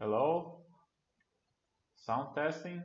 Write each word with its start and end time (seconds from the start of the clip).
Hello? 0.00 0.64
Sound 1.94 2.34
testing? 2.34 2.82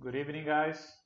Good 0.00 0.16
evening, 0.16 0.46
guys. 0.46 0.96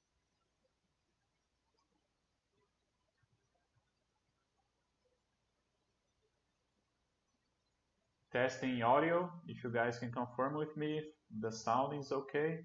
Testing 8.32 8.82
audio. 8.82 9.30
If 9.46 9.62
you 9.62 9.70
guys 9.70 9.98
can 9.98 10.10
confirm 10.10 10.54
with 10.54 10.74
me 10.74 11.02
the 11.40 11.52
sound 11.52 11.98
is 12.00 12.12
okay. 12.12 12.60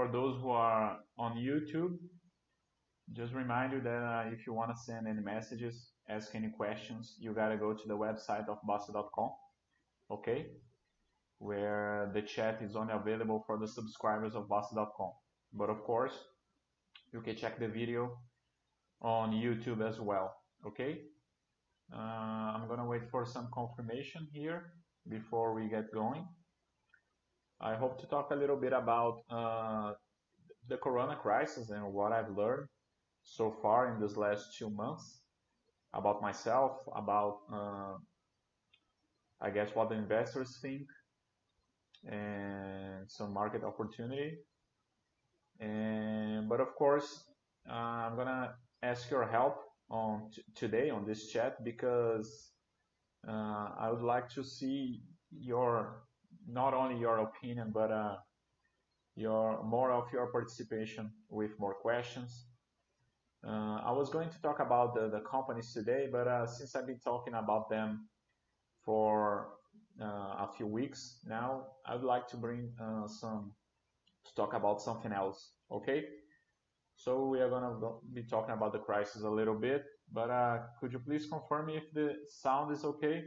For 0.00 0.08
those 0.08 0.40
who 0.40 0.48
are 0.48 0.96
on 1.18 1.36
YouTube, 1.36 1.98
just 3.12 3.34
remind 3.34 3.74
you 3.74 3.82
that 3.82 4.02
uh, 4.02 4.30
if 4.32 4.46
you 4.46 4.54
want 4.54 4.70
to 4.70 4.76
send 4.82 5.06
any 5.06 5.20
messages, 5.20 5.90
ask 6.08 6.34
any 6.34 6.48
questions, 6.56 7.16
you 7.20 7.34
gotta 7.34 7.58
go 7.58 7.74
to 7.74 7.86
the 7.86 7.98
website 7.98 8.48
of 8.48 8.56
Bastter.com, 8.66 9.30
okay? 10.10 10.46
Where 11.36 12.10
the 12.14 12.22
chat 12.22 12.62
is 12.62 12.76
only 12.76 12.94
available 12.94 13.44
for 13.46 13.58
the 13.58 13.68
subscribers 13.68 14.34
of 14.34 14.48
Bastter.com. 14.48 15.12
But 15.52 15.68
of 15.68 15.82
course, 15.82 16.14
you 17.12 17.20
can 17.20 17.36
check 17.36 17.58
the 17.58 17.68
video 17.68 18.16
on 19.02 19.32
YouTube 19.32 19.86
as 19.86 20.00
well, 20.00 20.32
okay? 20.66 21.02
Uh, 21.94 22.54
I'm 22.54 22.66
gonna 22.68 22.86
wait 22.86 23.02
for 23.10 23.26
some 23.26 23.50
confirmation 23.52 24.28
here 24.32 24.72
before 25.06 25.52
we 25.52 25.68
get 25.68 25.92
going. 25.92 26.26
I 27.60 27.74
hope 27.74 28.00
to 28.00 28.06
talk 28.06 28.30
a 28.30 28.34
little 28.34 28.56
bit 28.56 28.72
about 28.72 29.22
uh, 29.30 29.92
the 30.68 30.78
Corona 30.78 31.16
crisis 31.16 31.70
and 31.70 31.92
what 31.92 32.12
I've 32.12 32.34
learned 32.36 32.68
so 33.22 33.54
far 33.62 33.94
in 33.94 34.00
these 34.00 34.16
last 34.16 34.56
two 34.56 34.70
months 34.70 35.20
about 35.92 36.22
myself, 36.22 36.78
about 36.94 37.38
uh, 37.52 37.94
I 39.42 39.50
guess 39.50 39.70
what 39.74 39.90
the 39.90 39.96
investors 39.96 40.58
think, 40.62 40.82
and 42.10 43.10
some 43.10 43.32
market 43.34 43.62
opportunity. 43.64 44.38
And 45.58 46.48
but 46.48 46.60
of 46.60 46.74
course, 46.76 47.24
uh, 47.68 47.74
I'm 47.74 48.16
gonna 48.16 48.54
ask 48.82 49.10
your 49.10 49.26
help 49.26 49.56
on 49.90 50.30
today 50.54 50.88
on 50.88 51.04
this 51.04 51.28
chat 51.28 51.62
because 51.62 52.52
uh, 53.28 53.68
I 53.78 53.90
would 53.90 54.02
like 54.02 54.30
to 54.30 54.42
see 54.44 55.02
your 55.30 56.04
not 56.52 56.74
only 56.74 56.98
your 56.98 57.18
opinion, 57.18 57.70
but 57.72 57.90
uh, 57.90 58.16
your 59.16 59.62
more 59.64 59.92
of 59.92 60.12
your 60.12 60.26
participation 60.26 61.10
with 61.28 61.58
more 61.58 61.74
questions. 61.74 62.46
Uh, 63.46 63.80
I 63.84 63.92
was 63.92 64.10
going 64.10 64.28
to 64.30 64.42
talk 64.42 64.60
about 64.60 64.94
the, 64.94 65.08
the 65.08 65.20
companies 65.20 65.72
today, 65.72 66.08
but 66.12 66.26
uh, 66.26 66.46
since 66.46 66.76
I've 66.76 66.86
been 66.86 67.00
talking 67.00 67.34
about 67.34 67.70
them 67.70 68.08
for 68.84 69.48
uh, 70.00 70.04
a 70.46 70.48
few 70.56 70.66
weeks 70.66 71.20
now, 71.26 71.66
I 71.86 71.94
would 71.94 72.04
like 72.04 72.28
to 72.28 72.36
bring 72.36 72.70
uh, 72.80 73.06
some 73.06 73.52
to 74.26 74.34
talk 74.34 74.52
about 74.54 74.82
something 74.82 75.12
else. 75.12 75.52
Okay? 75.72 76.04
So 76.96 77.26
we 77.26 77.40
are 77.40 77.48
going 77.48 77.62
to 77.62 77.92
be 78.12 78.22
talking 78.24 78.52
about 78.52 78.72
the 78.72 78.78
crisis 78.78 79.22
a 79.22 79.30
little 79.30 79.54
bit, 79.54 79.84
but 80.12 80.30
uh, 80.30 80.58
could 80.78 80.92
you 80.92 80.98
please 80.98 81.26
confirm 81.26 81.66
me 81.66 81.78
if 81.78 81.92
the 81.94 82.16
sound 82.28 82.72
is 82.72 82.84
okay? 82.84 83.24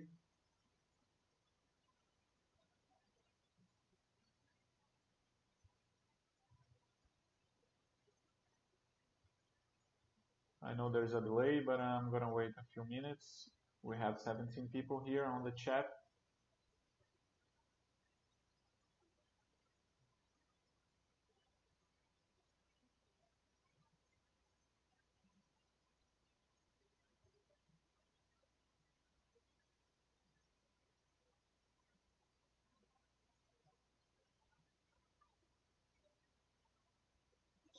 I 10.74 10.76
know 10.76 10.90
there's 10.90 11.14
a 11.14 11.22
delay, 11.22 11.60
but 11.60 11.80
I'm 11.80 12.10
gonna 12.10 12.34
wait 12.34 12.50
a 12.58 12.66
few 12.74 12.84
minutes. 12.90 13.52
We 13.84 13.96
have 13.98 14.20
17 14.20 14.70
people 14.74 15.04
here 15.06 15.24
on 15.24 15.44
the 15.44 15.52
chat. 15.52 15.86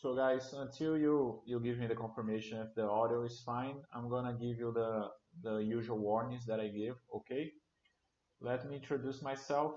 So 0.04 0.14
guys, 0.14 0.52
until 0.52 0.98
you, 0.98 1.40
you 1.46 1.58
give 1.60 1.78
me 1.78 1.86
the 1.86 1.94
confirmation 1.94 2.58
if 2.58 2.74
the 2.74 2.82
audio 2.82 3.24
is 3.24 3.40
fine, 3.40 3.76
I'm 3.90 4.10
gonna 4.10 4.34
give 4.34 4.58
you 4.58 4.70
the, 4.70 5.08
the 5.42 5.56
usual 5.60 5.96
warnings 5.96 6.44
that 6.44 6.60
I 6.60 6.68
give, 6.68 6.96
okay? 7.16 7.50
Let 8.38 8.68
me 8.68 8.76
introduce 8.76 9.22
myself. 9.22 9.72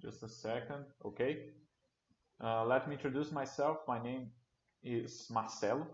Just 0.00 0.24
a 0.24 0.28
second, 0.28 0.86
okay? 1.06 1.50
Uh, 2.42 2.64
let 2.64 2.88
me 2.88 2.96
introduce 2.96 3.30
myself. 3.30 3.76
My 3.86 4.02
name 4.02 4.32
is 4.82 5.28
Marcelo. 5.30 5.86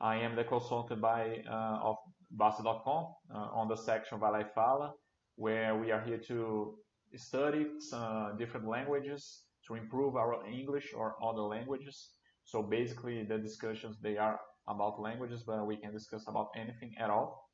I 0.00 0.18
am 0.18 0.36
the 0.36 0.44
consultant 0.44 1.00
by 1.00 1.42
uh, 1.50 1.80
of 1.82 1.96
Bastter.com 2.38 3.06
uh, 3.34 3.38
on 3.58 3.66
the 3.66 3.74
section 3.74 4.20
Vai 4.20 4.44
Fala, 4.54 4.92
where 5.34 5.74
we 5.76 5.90
are 5.90 6.00
here 6.00 6.18
to 6.28 6.76
study 7.16 7.66
some 7.80 8.36
different 8.38 8.68
languages 8.68 9.49
to 9.70 9.76
improve 9.76 10.16
our 10.16 10.44
English 10.46 10.92
or 10.94 11.14
other 11.22 11.42
languages. 11.42 12.10
So 12.44 12.62
basically 12.62 13.24
the 13.24 13.38
discussions, 13.38 13.96
they 14.02 14.16
are 14.16 14.40
about 14.68 15.00
languages, 15.00 15.44
but 15.46 15.66
we 15.66 15.76
can 15.76 15.92
discuss 15.92 16.24
about 16.26 16.48
anything 16.56 16.92
at 16.98 17.10
all. 17.10 17.48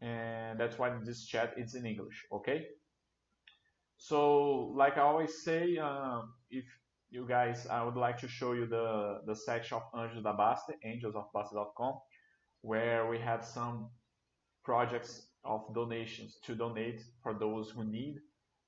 And 0.00 0.58
that's 0.58 0.78
why 0.78 0.90
this 1.04 1.24
chat 1.26 1.54
is 1.56 1.74
in 1.74 1.86
English, 1.86 2.24
okay? 2.32 2.66
So 3.98 4.72
like 4.74 4.96
I 4.96 5.02
always 5.02 5.42
say, 5.42 5.76
uh, 5.76 6.22
if 6.50 6.64
you 7.10 7.26
guys, 7.28 7.66
I 7.66 7.82
would 7.84 7.96
like 7.96 8.18
to 8.18 8.28
show 8.28 8.52
you 8.52 8.66
the, 8.66 9.20
the 9.26 9.34
section 9.34 9.78
of 9.78 9.82
Anjos 9.94 10.22
da 10.22 10.36
Bastter, 10.36 10.74
angelsofbastter.com, 10.84 11.94
where 12.62 13.08
we 13.08 13.18
have 13.18 13.44
some 13.44 13.90
projects 14.64 15.28
of 15.44 15.62
donations 15.74 16.38
to 16.44 16.54
donate 16.54 17.02
for 17.22 17.34
those 17.34 17.70
who 17.70 17.84
need 17.84 18.16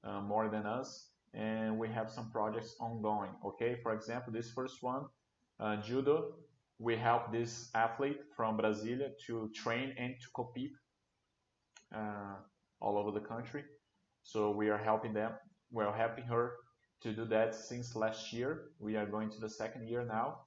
uh, 0.05 0.21
more 0.21 0.49
than 0.49 0.65
us 0.65 1.09
and 1.35 1.79
we 1.79 1.89
have 1.89 2.11
some 2.11 2.31
projects 2.31 2.75
ongoing. 2.81 3.31
Okay, 3.45 3.77
for 3.83 3.93
example, 3.93 4.33
this 4.33 4.51
first 4.51 4.83
one, 4.83 5.05
uh, 5.61 5.77
judo, 5.83 6.35
we 6.79 6.97
help 6.97 7.33
this 7.33 7.71
athlete 7.75 8.21
from 8.37 8.57
Brasilia 8.57 9.11
to 9.27 9.51
train 9.55 9.95
and 9.99 10.15
to 10.21 10.27
compete 10.35 10.73
uh, 11.95 12.37
all 12.81 12.97
over 12.99 13.11
the 13.11 13.27
country. 13.27 13.65
So 14.23 14.51
we 14.51 14.71
are 14.71 14.79
helping 14.79 15.13
them. 15.13 15.33
We're 15.71 15.93
helping 15.93 16.25
her 16.25 16.53
to 17.03 17.13
do 17.13 17.25
that 17.27 17.55
since 17.55 17.97
last 17.97 18.33
year. 18.33 18.71
We 18.79 18.97
are 18.97 19.07
going 19.07 19.31
to 19.31 19.41
the 19.41 19.49
second 19.49 19.89
year 19.89 20.05
now. 20.05 20.41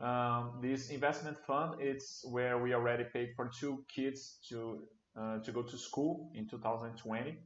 Um, 0.00 0.58
this 0.62 0.90
investment 0.90 1.38
fund, 1.46 1.80
it's 1.80 2.24
where 2.30 2.58
we 2.58 2.74
already 2.74 3.04
paid 3.12 3.30
for 3.34 3.50
two 3.58 3.84
kids 3.94 4.38
to 4.48 4.82
uh, 5.18 5.38
to 5.38 5.52
go 5.52 5.62
to 5.62 5.78
school 5.78 6.30
in 6.34 6.46
2020 6.46 7.38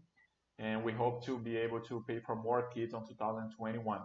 and 0.61 0.85
we 0.85 0.93
hope 0.93 1.25
to 1.25 1.39
be 1.39 1.57
able 1.57 1.81
to 1.81 2.05
pay 2.07 2.21
for 2.21 2.37
more 2.37 2.69
kids 2.69 2.93
on 2.93 3.09
2021. 3.09 4.01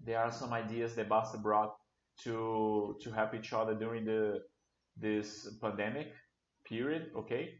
There 0.00 0.18
are 0.18 0.30
some 0.30 0.52
ideas 0.52 0.94
that 0.94 1.08
Bastter 1.08 1.42
brought 1.42 1.74
to 2.22 2.96
to 3.02 3.10
help 3.10 3.34
each 3.34 3.52
other 3.52 3.74
during 3.74 4.04
the 4.04 4.42
this 4.96 5.48
pandemic 5.60 6.12
period. 6.64 7.10
Okay, 7.16 7.54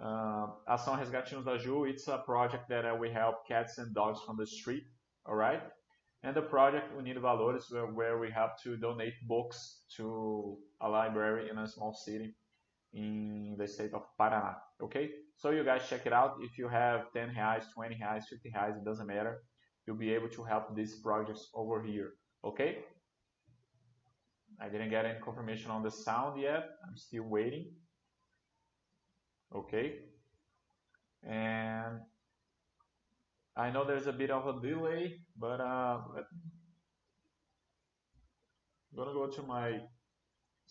uh, 0.00 0.46
Ação 0.68 0.98
Resgatinhos 0.98 1.44
da 1.44 1.58
Ju, 1.58 1.84
it's 1.84 2.08
a 2.08 2.18
project 2.18 2.68
that 2.70 2.86
uh, 2.86 2.96
we 2.98 3.10
help 3.10 3.46
cats 3.46 3.78
and 3.78 3.94
dogs 3.94 4.20
from 4.24 4.36
the 4.36 4.46
street. 4.46 4.84
All 5.26 5.36
right, 5.36 5.62
and 6.22 6.34
the 6.34 6.42
project 6.42 6.86
Unido 6.96 7.20
Valores, 7.20 7.70
where, 7.70 7.86
where 7.86 8.18
we 8.18 8.30
have 8.30 8.50
to 8.62 8.76
donate 8.76 9.14
books 9.28 9.82
to 9.96 10.56
a 10.80 10.88
library 10.88 11.50
in 11.50 11.58
a 11.58 11.68
small 11.68 11.92
city 11.92 12.34
in 12.92 13.56
the 13.58 13.66
state 13.66 13.92
of 13.94 14.02
Paraná. 14.18 14.56
Okay, 14.82 15.10
so 15.36 15.50
you 15.50 15.64
guys 15.64 15.88
check 15.88 16.06
it 16.06 16.12
out. 16.12 16.36
If 16.40 16.58
you 16.58 16.68
have 16.68 17.12
10 17.12 17.34
reais, 17.34 17.64
20 17.74 17.96
reais, 17.96 18.24
50 18.24 18.50
reais, 18.50 18.76
it 18.76 18.84
doesn't 18.84 19.06
matter. 19.06 19.42
You'll 19.86 19.96
be 19.96 20.12
able 20.14 20.28
to 20.30 20.44
help 20.44 20.74
these 20.74 21.00
projects 21.00 21.50
over 21.54 21.82
here. 21.82 22.12
Okay. 22.44 22.78
I 24.60 24.68
didn't 24.68 24.90
get 24.90 25.06
any 25.06 25.18
confirmation 25.20 25.70
on 25.70 25.82
the 25.82 25.90
sound 25.90 26.40
yet. 26.40 26.68
I'm 26.86 26.96
still 26.96 27.24
waiting. 27.24 27.72
Okay. 29.54 30.00
And 31.22 32.00
I 33.56 33.70
know 33.70 33.84
there's 33.84 34.06
a 34.06 34.12
bit 34.12 34.30
of 34.30 34.46
a 34.46 34.60
delay, 34.60 35.20
but 35.36 35.60
uh, 35.60 35.98
I'm 36.12 36.24
gonna 38.96 39.12
go 39.12 39.28
to 39.28 39.42
my 39.42 39.80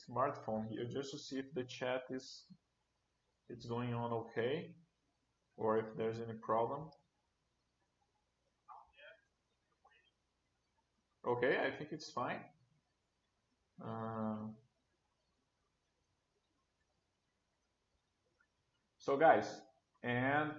smartphone 0.08 0.68
here 0.70 0.86
just 0.86 1.12
to 1.12 1.18
see 1.20 1.40
if 1.40 1.54
the 1.54 1.64
chat 1.64 2.04
is 2.10 2.46
it's 3.50 3.66
going 3.66 3.94
on 3.94 4.12
okay 4.12 4.76
or 5.58 5.78
if 5.78 5.86
there's 5.98 6.20
any 6.20 6.38
problem. 6.42 6.90
Okay, 11.28 11.58
I 11.66 11.70
think 11.70 11.92
it's 11.92 12.10
fine. 12.12 12.40
Uh, 13.84 14.48
so 18.98 19.18
guys, 19.18 19.62
and 20.04 20.52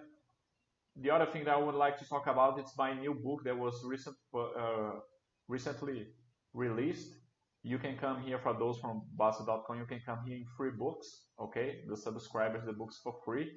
the 0.97 1.11
other 1.11 1.27
thing 1.27 1.45
that 1.45 1.55
I 1.55 1.59
would 1.59 1.75
like 1.75 1.99
to 1.99 2.09
talk 2.09 2.27
about 2.27 2.61
is 2.61 2.73
my 2.77 2.93
new 2.93 3.15
book 3.15 3.43
that 3.45 3.57
was 3.57 3.83
recent, 3.85 4.17
uh, 4.35 5.01
recently 5.49 6.09
released 6.53 7.15
you 7.63 7.79
can 7.79 7.97
come 7.99 8.23
here 8.23 8.39
for 8.39 8.55
those 8.55 8.79
from 8.79 9.03
Bastter.com. 9.19 9.79
You 9.79 9.85
can 9.85 10.01
come 10.05 10.21
here 10.27 10.37
in 10.37 10.47
free 10.57 10.71
books. 10.71 11.25
Okay, 11.39 11.81
the 11.89 11.97
subscribers 11.97 12.65
the 12.65 12.73
books 12.73 13.01
for 13.03 13.15
free. 13.25 13.51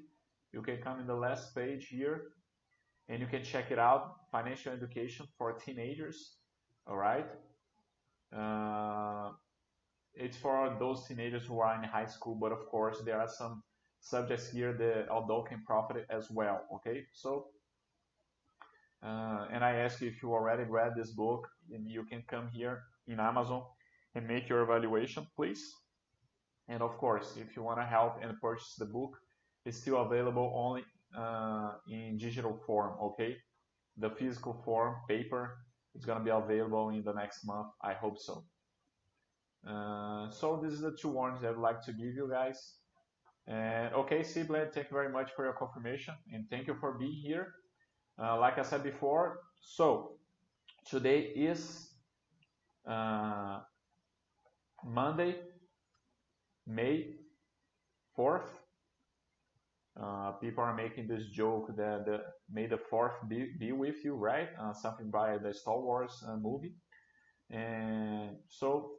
You 0.52 0.62
can 0.62 0.78
come 0.78 1.00
in 1.00 1.08
the 1.08 1.16
last 1.16 1.56
page 1.56 1.88
here, 1.88 2.34
and 3.08 3.20
you 3.22 3.28
can 3.28 3.44
check 3.44 3.72
it 3.72 3.80
out. 3.80 4.16
Financial 4.32 4.74
education 4.74 5.26
for 5.38 5.54
teenagers. 5.54 6.36
All 6.86 6.98
right. 6.98 7.26
Uh, 8.36 9.32
it's 10.16 10.38
for 10.38 10.76
those 10.80 11.08
teenagers 11.08 11.46
who 11.46 11.60
are 11.60 11.76
in 11.76 11.84
high 11.84 12.06
school, 12.06 12.36
but 12.36 12.52
of 12.52 12.66
course 12.68 13.02
there 13.06 13.20
are 13.20 13.28
some 13.28 13.64
subjects 14.02 14.50
here 14.50 14.74
that 14.74 15.06
adult 15.06 15.48
can 15.48 15.64
profit 15.66 16.06
as 16.10 16.30
well. 16.30 16.62
Okay, 16.76 17.04
so 17.14 17.48
uh, 19.02 19.48
and 19.52 19.64
I 19.64 19.76
ask 19.76 20.02
you 20.02 20.10
if 20.10 20.22
you 20.22 20.34
already 20.34 20.64
read 20.64 20.94
this 20.96 21.12
book, 21.12 21.48
and 21.72 21.90
you 21.90 22.04
can 22.04 22.24
come 22.30 22.50
here 22.52 22.84
in 23.08 23.20
Amazon 23.20 23.64
and 24.16 24.28
make 24.28 24.50
your 24.50 24.62
evaluation, 24.62 25.28
please. 25.36 25.74
And 26.70 26.82
of 26.82 26.98
course, 26.98 27.36
if 27.38 27.56
you 27.56 27.64
want 27.64 27.80
to 27.80 27.86
help 27.86 28.18
and 28.22 28.40
purchase 28.42 28.76
the 28.78 28.86
book, 28.86 29.18
it's 29.66 29.78
still 29.78 30.02
available 30.02 30.54
only 30.56 30.84
uh, 31.18 31.74
in 31.90 32.18
digital 32.18 32.58
form, 32.66 32.96
okay? 33.02 33.36
The 33.98 34.10
physical 34.10 34.62
form, 34.66 34.96
paper, 35.08 35.58
is 35.96 36.06
going 36.06 36.18
to 36.20 36.24
be 36.24 36.32
available 36.32 36.90
in 36.90 37.04
the 37.04 37.14
next 37.14 37.46
month. 37.46 37.68
I 37.82 37.94
hope 37.94 38.18
so. 38.18 38.44
Uh, 39.68 40.30
so 40.30 40.60
this 40.62 40.74
is 40.74 40.82
the 40.82 40.96
two 41.00 41.10
warnings 41.10 41.44
I 41.44 41.50
would 41.52 41.60
like 41.60 41.82
to 41.84 41.94
give 41.94 42.14
you 42.16 42.30
guys. 42.30 42.76
And 43.48 43.94
okay, 43.94 44.20
Siblen, 44.20 44.74
thank 44.74 44.90
you 44.90 44.96
very 44.96 45.10
much 45.10 45.32
for 45.36 45.44
your 45.46 45.54
confirmation 45.54 46.16
and 46.32 46.50
thank 46.50 46.68
you 46.68 46.76
for 46.80 46.98
being 46.98 47.14
here. 47.14 47.54
Uh, 48.22 48.40
like 48.40 48.58
I 48.58 48.62
said 48.64 48.84
before, 48.84 49.40
so 49.60 50.18
today 50.86 51.32
is 51.36 51.90
uh, 52.88 53.60
Monday, 54.86 55.36
May 56.68 57.16
4th. 58.18 58.48
Uh, 60.00 60.32
people 60.34 60.64
are 60.64 60.74
making 60.74 61.08
this 61.08 61.28
joke 61.28 61.76
that 61.78 62.06
May 62.52 62.66
the 62.66 62.80
4th 62.92 63.28
be, 63.28 63.52
be 63.60 63.72
with 63.72 64.04
you, 64.04 64.16
right? 64.16 64.50
Uh, 64.60 64.74
something 64.74 65.10
by 65.12 65.38
the 65.38 65.54
Star 65.54 65.80
Wars 65.80 66.24
uh, 66.28 66.36
movie. 66.36 66.74
And 67.52 68.38
so 68.48 68.94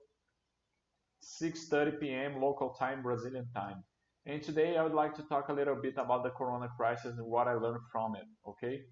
6.30 1.43 2.01
p.m. 2.01 2.41
local 2.41 2.71
time, 2.71 3.03
Brazilian 3.03 3.49
time. 3.55 3.83
And 4.27 4.43
today 4.43 4.77
I 4.77 4.83
would 4.83 4.95
like 4.95 5.15
to 5.17 5.23
talk 5.23 5.49
a 5.49 5.53
little 5.53 5.77
bit 5.77 5.95
about 5.99 6.23
the 6.23 6.31
Corona 6.31 6.69
crisis 6.77 7.17
and 7.19 7.27
what 7.27 7.49
I 7.49 7.55
learned 7.55 7.83
from 7.91 8.15
it, 8.17 8.25
okay? 8.49 8.83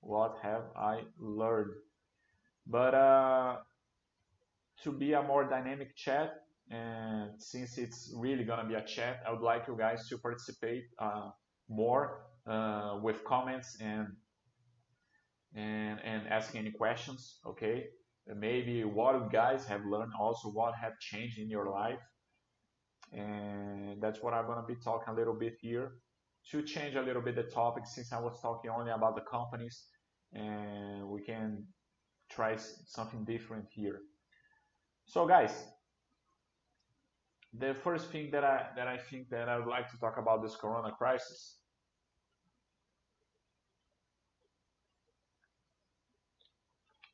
What 0.00 0.38
have 0.42 0.64
I 0.76 1.02
learned? 1.18 1.72
But 2.66 2.94
uh, 2.94 3.56
to 4.82 4.92
be 4.92 5.12
a 5.12 5.22
more 5.22 5.48
dynamic 5.48 5.96
chat. 5.96 6.34
And 6.70 7.30
since 7.38 7.78
it's 7.78 8.12
really 8.16 8.44
gonna 8.44 8.66
be 8.66 8.74
a 8.74 8.84
chat, 8.84 9.22
I 9.26 9.32
would 9.32 9.42
like 9.42 9.66
you 9.66 9.76
guys 9.76 10.08
to 10.08 10.18
participate 10.18 10.84
uh, 10.98 11.30
more 11.68 12.22
uh, 12.46 12.98
with 13.02 13.24
comments 13.24 13.76
and 13.80 14.08
and 15.54 16.00
and 16.02 16.26
asking 16.28 16.60
any 16.60 16.70
questions. 16.70 17.40
Okay, 17.46 17.86
maybe 18.26 18.84
what 18.84 19.14
you 19.14 19.28
guys 19.30 19.66
have 19.66 19.84
learned, 19.84 20.12
also 20.18 20.48
what 20.48 20.74
have 20.74 20.98
changed 20.98 21.38
in 21.38 21.50
your 21.50 21.70
life, 21.70 22.00
and 23.12 24.00
that's 24.00 24.22
what 24.22 24.32
I'm 24.32 24.46
gonna 24.46 24.66
be 24.66 24.76
talking 24.76 25.12
a 25.12 25.16
little 25.16 25.34
bit 25.34 25.56
here 25.60 25.92
to 26.50 26.62
change 26.62 26.94
a 26.96 27.02
little 27.02 27.22
bit 27.22 27.36
the 27.36 27.44
topic 27.44 27.86
since 27.86 28.12
I 28.12 28.20
was 28.20 28.40
talking 28.40 28.70
only 28.70 28.92
about 28.92 29.14
the 29.14 29.22
companies, 29.22 29.84
and 30.32 31.06
we 31.08 31.22
can 31.22 31.66
try 32.30 32.56
something 32.86 33.24
different 33.24 33.66
here. 33.70 34.00
So 35.06 35.26
guys, 35.26 35.52
the 37.52 37.74
first 37.74 38.10
thing 38.10 38.30
that 38.30 38.44
I 38.44 38.68
that 38.76 38.88
I 38.88 38.96
think 38.96 39.28
that 39.30 39.48
I 39.48 39.58
would 39.58 39.66
like 39.68 39.90
to 39.90 39.98
talk 39.98 40.16
about 40.16 40.42
this 40.42 40.56
Corona 40.56 40.90
crisis. 40.90 41.58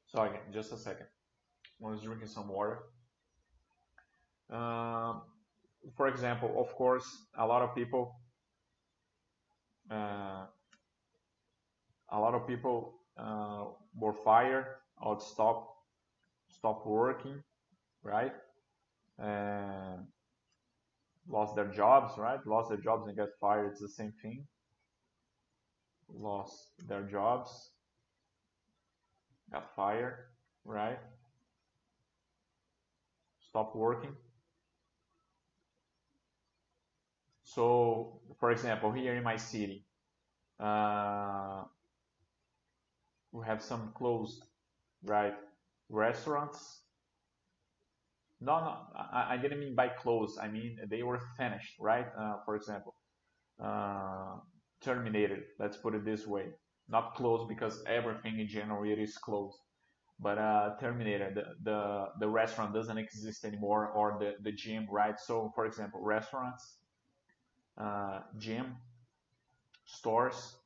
So 0.06 0.22
again, 0.22 0.40
just 0.52 0.72
a 0.72 0.76
second. 0.76 1.06
I 1.84 1.90
was 1.90 2.02
drinking 2.02 2.28
some 2.28 2.48
water. 2.48 2.78
Um, 4.50 5.22
for 5.96 6.08
example, 6.08 6.54
of 6.58 6.74
course, 6.74 7.06
a 7.36 7.46
lot 7.46 7.62
of 7.62 7.74
people, 7.74 8.14
uh, 9.90 10.46
a 12.10 12.18
lot 12.18 12.34
of 12.34 12.46
people 12.46 13.00
uh, 13.18 13.64
were 13.94 14.14
fired 14.14 14.66
or 15.00 15.20
stop 15.20 15.68
stop 16.50 16.86
working 16.86 17.42
right? 18.08 18.32
Lost 21.28 21.56
their 21.56 21.66
jobs, 21.68 22.18
right? 22.18 22.44
Lost 22.46 22.70
their 22.70 22.78
jobs 22.78 23.06
and 23.06 23.16
get 23.16 23.28
fired. 23.40 23.72
It's 23.72 23.80
the 23.80 23.88
same 23.88 24.12
thing. 24.22 24.46
Lost 26.08 26.72
their 26.88 27.02
jobs, 27.02 27.70
got 29.52 29.74
fired, 29.76 30.14
right? 30.64 30.98
Stop 33.40 33.76
working. 33.76 34.14
So, 37.42 38.20
for 38.40 38.50
example, 38.50 38.92
here 38.92 39.14
in 39.16 39.22
my 39.22 39.36
city, 39.36 39.84
uh, 40.60 41.64
we 43.32 43.44
have 43.46 43.62
some 43.62 43.92
closed, 43.94 44.44
right? 45.02 45.34
Restaurants 45.90 46.82
no, 48.40 48.60
no, 48.60 48.76
I, 48.96 49.34
I 49.34 49.36
didn't 49.36 49.60
mean 49.60 49.74
by 49.74 49.88
closed. 49.88 50.38
I 50.40 50.48
mean 50.48 50.78
they 50.90 51.02
were 51.02 51.20
finished, 51.36 51.74
right? 51.80 52.06
Uh, 52.18 52.36
for 52.44 52.56
example, 52.56 52.94
uh, 53.62 54.36
terminated. 54.82 55.44
Let's 55.58 55.76
put 55.78 55.94
it 55.94 56.04
this 56.04 56.26
way. 56.26 56.46
Not 56.88 57.14
closed 57.16 57.48
because 57.48 57.82
everything 57.86 58.40
in 58.40 58.48
general 58.48 58.84
it 58.90 58.98
is 58.98 59.16
closed, 59.18 59.58
but 60.20 60.38
uh, 60.38 60.76
terminated. 60.80 61.36
The, 61.36 61.44
the 61.64 62.06
the 62.20 62.28
restaurant 62.28 62.74
doesn't 62.74 62.98
exist 62.98 63.44
anymore, 63.44 63.88
or 63.88 64.18
the 64.20 64.34
the 64.42 64.52
gym, 64.52 64.86
right? 64.90 65.18
So, 65.20 65.52
for 65.54 65.66
example, 65.66 66.00
restaurants, 66.02 66.78
uh, 67.78 68.20
gym, 68.38 68.76
stores. 69.84 70.56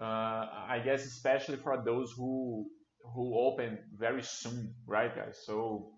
Uh, 0.00 0.46
I 0.68 0.80
guess 0.84 1.04
especially 1.04 1.56
for 1.56 1.82
those 1.84 2.12
who 2.12 2.70
who 3.14 3.36
open 3.38 3.78
very 3.94 4.22
soon, 4.22 4.74
right, 4.86 5.14
guys? 5.14 5.38
So 5.44 5.97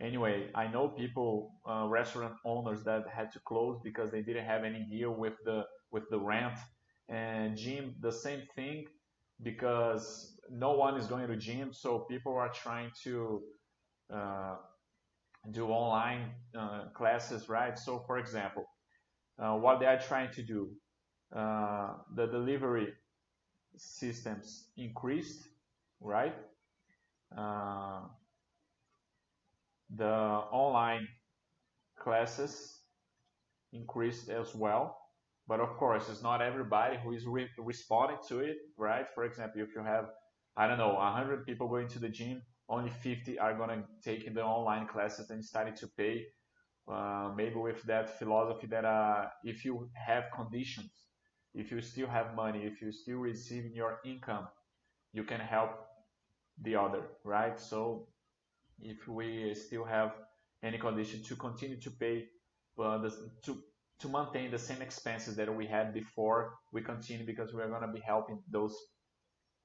anyway, 0.00 0.50
I 0.54 0.66
know 0.68 0.88
people, 0.88 1.52
uh, 1.68 1.86
restaurant 1.88 2.34
owners 2.44 2.84
that 2.84 3.04
had 3.08 3.30
to 3.32 3.40
close 3.40 3.80
because 3.82 4.10
they 4.10 4.22
didn't 4.22 4.44
have 4.46 4.64
any 4.64 4.84
deal 4.90 5.12
with 5.12 5.34
the 5.44 5.66
with 5.90 6.04
the 6.10 6.18
rent. 6.18 6.58
And 7.08 7.56
gym, 7.56 7.94
the 8.00 8.12
same 8.12 8.42
thing, 8.54 8.84
because 9.42 10.38
no 10.50 10.72
one 10.72 10.96
is 10.96 11.06
going 11.06 11.26
to 11.28 11.36
gym, 11.36 11.72
so 11.72 12.00
people 12.00 12.34
are 12.36 12.50
trying 12.50 12.90
to 13.04 13.42
uh, 14.12 14.56
do 15.50 15.66
online 15.68 16.30
uh, 16.58 16.84
classes, 16.94 17.48
right? 17.48 17.78
So, 17.78 18.00
for 18.06 18.18
example, 18.18 18.64
uh, 19.38 19.56
what 19.56 19.80
they 19.80 19.86
are 19.86 19.98
trying 20.00 20.32
to 20.32 20.42
do, 20.42 20.70
uh, 21.34 21.94
the 22.14 22.26
delivery 22.26 22.92
systems 23.76 24.70
increased, 24.76 25.48
right? 26.00 26.34
The 29.90 30.06
online 30.08 31.08
classes 31.98 32.80
increased 33.72 34.28
as 34.28 34.54
well. 34.54 34.98
But 35.46 35.60
of 35.60 35.76
course, 35.78 36.08
it's 36.10 36.22
not 36.22 36.42
everybody 36.42 36.98
who 37.02 37.12
is 37.12 37.26
re 37.26 37.48
responding 37.58 38.18
to 38.28 38.40
it, 38.40 38.58
right? 38.76 39.06
For 39.14 39.24
example, 39.24 39.62
if 39.62 39.74
you 39.74 39.82
have, 39.82 40.10
I 40.56 40.66
don't 40.66 40.78
know, 40.78 40.94
100 40.94 41.46
people 41.46 41.68
going 41.68 41.88
to 41.88 41.98
the 41.98 42.08
gym, 42.08 42.42
only 42.68 42.90
50 42.90 43.38
are 43.38 43.54
going 43.54 43.70
to 43.70 43.84
take 44.04 44.32
the 44.34 44.42
online 44.44 44.86
classes 44.86 45.30
and 45.30 45.44
starting 45.44 45.74
to 45.76 45.88
pay. 45.96 46.26
Uh, 46.90 47.30
maybe 47.36 47.56
with 47.56 47.82
that 47.84 48.18
philosophy 48.18 48.66
that 48.66 48.84
uh, 48.84 49.26
if 49.44 49.64
you 49.64 49.90
have 49.94 50.24
conditions, 50.34 50.90
if 51.54 51.70
you 51.70 51.80
still 51.82 52.08
have 52.08 52.34
money, 52.34 52.64
if 52.64 52.80
you 52.82 52.92
still 52.92 53.18
receiving 53.18 53.74
your 53.74 54.00
income, 54.04 54.48
you 55.12 55.24
can 55.24 55.40
help 55.40 55.70
the 56.62 56.76
other, 56.76 57.02
right? 57.24 57.60
So 57.60 58.08
if 58.82 59.08
we 59.08 59.54
still 59.54 59.84
have 59.84 60.12
any 60.62 60.78
condition 60.78 61.22
to 61.24 61.36
continue 61.36 61.80
to 61.80 61.90
pay 61.90 62.26
uh, 62.82 62.98
the, 62.98 63.10
to 63.42 63.62
to 64.00 64.08
maintain 64.08 64.50
the 64.50 64.58
same 64.58 64.80
expenses 64.80 65.34
that 65.36 65.52
we 65.52 65.66
had 65.66 65.92
before 65.92 66.54
we 66.72 66.80
continue 66.82 67.26
because 67.26 67.52
we're 67.52 67.68
going 67.68 67.82
to 67.82 67.92
be 67.92 68.00
helping 68.00 68.40
those 68.50 68.76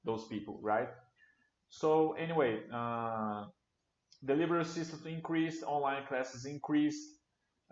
those 0.03 0.25
people 0.27 0.60
right? 0.62 0.89
So 1.70 2.13
anyway 2.13 2.62
uh, 2.74 3.46
delivery 4.24 4.65
systems 4.65 5.05
increased 5.05 5.63
online 5.63 6.05
classes 6.08 6.46
increased 6.46 7.08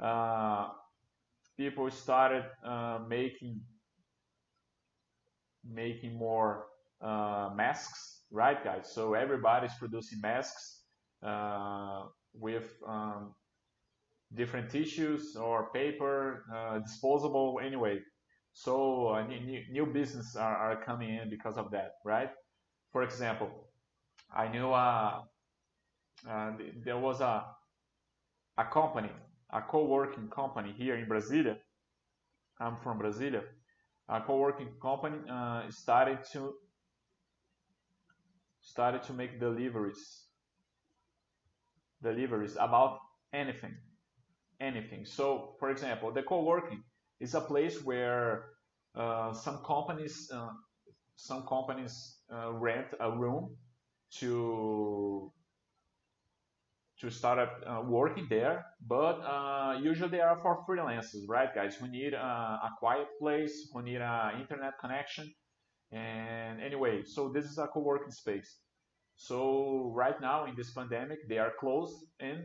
uh, 0.02 0.70
people 1.58 1.90
started 1.92 2.46
uh, 2.66 3.00
making 3.08 3.62
making 5.66 6.16
more 6.16 6.66
uh, 7.02 7.50
masks 7.56 8.22
right 8.32 8.64
guys? 8.64 8.92
So 8.94 9.14
everybody's 9.14 9.74
producing 9.80 10.22
masks 10.22 10.81
with 12.34 12.74
um, 12.88 13.34
different 14.34 14.70
tissues 14.70 15.36
or 15.36 15.70
paper, 15.72 16.46
uh, 16.54 16.80
disposable 16.80 17.60
anyway. 17.64 18.00
So 18.54 19.10
uh, 19.10 19.28
new, 19.28 19.64
new 19.72 19.86
business 19.86 20.36
are, 20.36 20.56
are 20.56 20.84
coming 20.84 21.16
in 21.16 21.30
because 21.30 21.58
of 21.58 21.72
that, 21.72 21.94
right? 22.06 22.30
For 22.92 23.04
example, 23.04 23.50
I 24.36 24.48
knew 24.50 24.72
uh, 24.72 25.22
uh, 26.30 26.52
there 26.84 26.98
was 26.98 27.22
a 27.22 27.46
a 28.58 28.66
company, 28.66 29.10
a 29.52 29.62
co-working 29.62 30.28
company 30.30 30.74
here 30.78 30.96
in 30.96 31.08
Brasilia. 31.08 31.58
I'm 32.60 32.78
from 32.84 33.00
Brasilia. 33.00 33.44
A 34.10 34.22
co-working 34.22 34.70
company 34.82 35.18
uh, 35.30 35.64
started 35.70 36.20
to 36.34 36.54
started 38.62 39.04
to 39.04 39.14
make 39.14 39.40
deliveries 39.40 40.26
deliveries 42.04 42.56
about 42.56 43.00
anything 43.34 43.76
anything. 44.60 45.06
So, 45.06 45.56
for 45.60 45.70
example, 45.72 46.12
the 46.12 46.24
co-working 46.24 46.84
is 47.20 47.34
a 47.36 47.42
place 47.42 47.84
where 47.84 48.46
uh, 48.96 49.34
some 49.34 49.64
companies 49.66 50.30
uh, 50.34 50.50
some 51.16 51.46
companies 51.48 52.18
uh, 52.34 52.54
rent 52.54 52.88
a 53.00 53.12
room 53.12 53.56
to 54.20 55.32
to 57.00 57.10
start 57.10 57.50
uh, 57.66 57.82
working 57.84 58.28
there, 58.30 58.66
but 58.88 59.16
uh, 59.26 59.78
usually 59.82 60.10
they 60.12 60.22
are 60.22 60.38
for 60.42 60.64
freelancers, 60.70 61.28
right, 61.28 61.54
guys? 61.56 61.76
Who 61.76 61.88
need 61.88 62.14
a 62.14 62.70
quiet 62.80 63.08
place, 63.20 63.70
who 63.74 63.82
need 63.82 64.02
an 64.02 64.40
internet 64.40 64.74
connection, 64.80 65.34
and 65.92 66.62
anyway, 66.62 67.04
so 67.06 67.30
this 67.30 67.46
is 67.46 67.58
a 67.58 67.68
co-working 67.68 68.12
space. 68.12 68.58
So 69.28 69.92
right 69.94 70.20
now 70.20 70.46
in 70.46 70.56
this 70.56 70.72
pandemic, 70.72 71.28
they 71.30 71.38
are 71.38 71.54
closed 71.60 71.98
and 72.20 72.40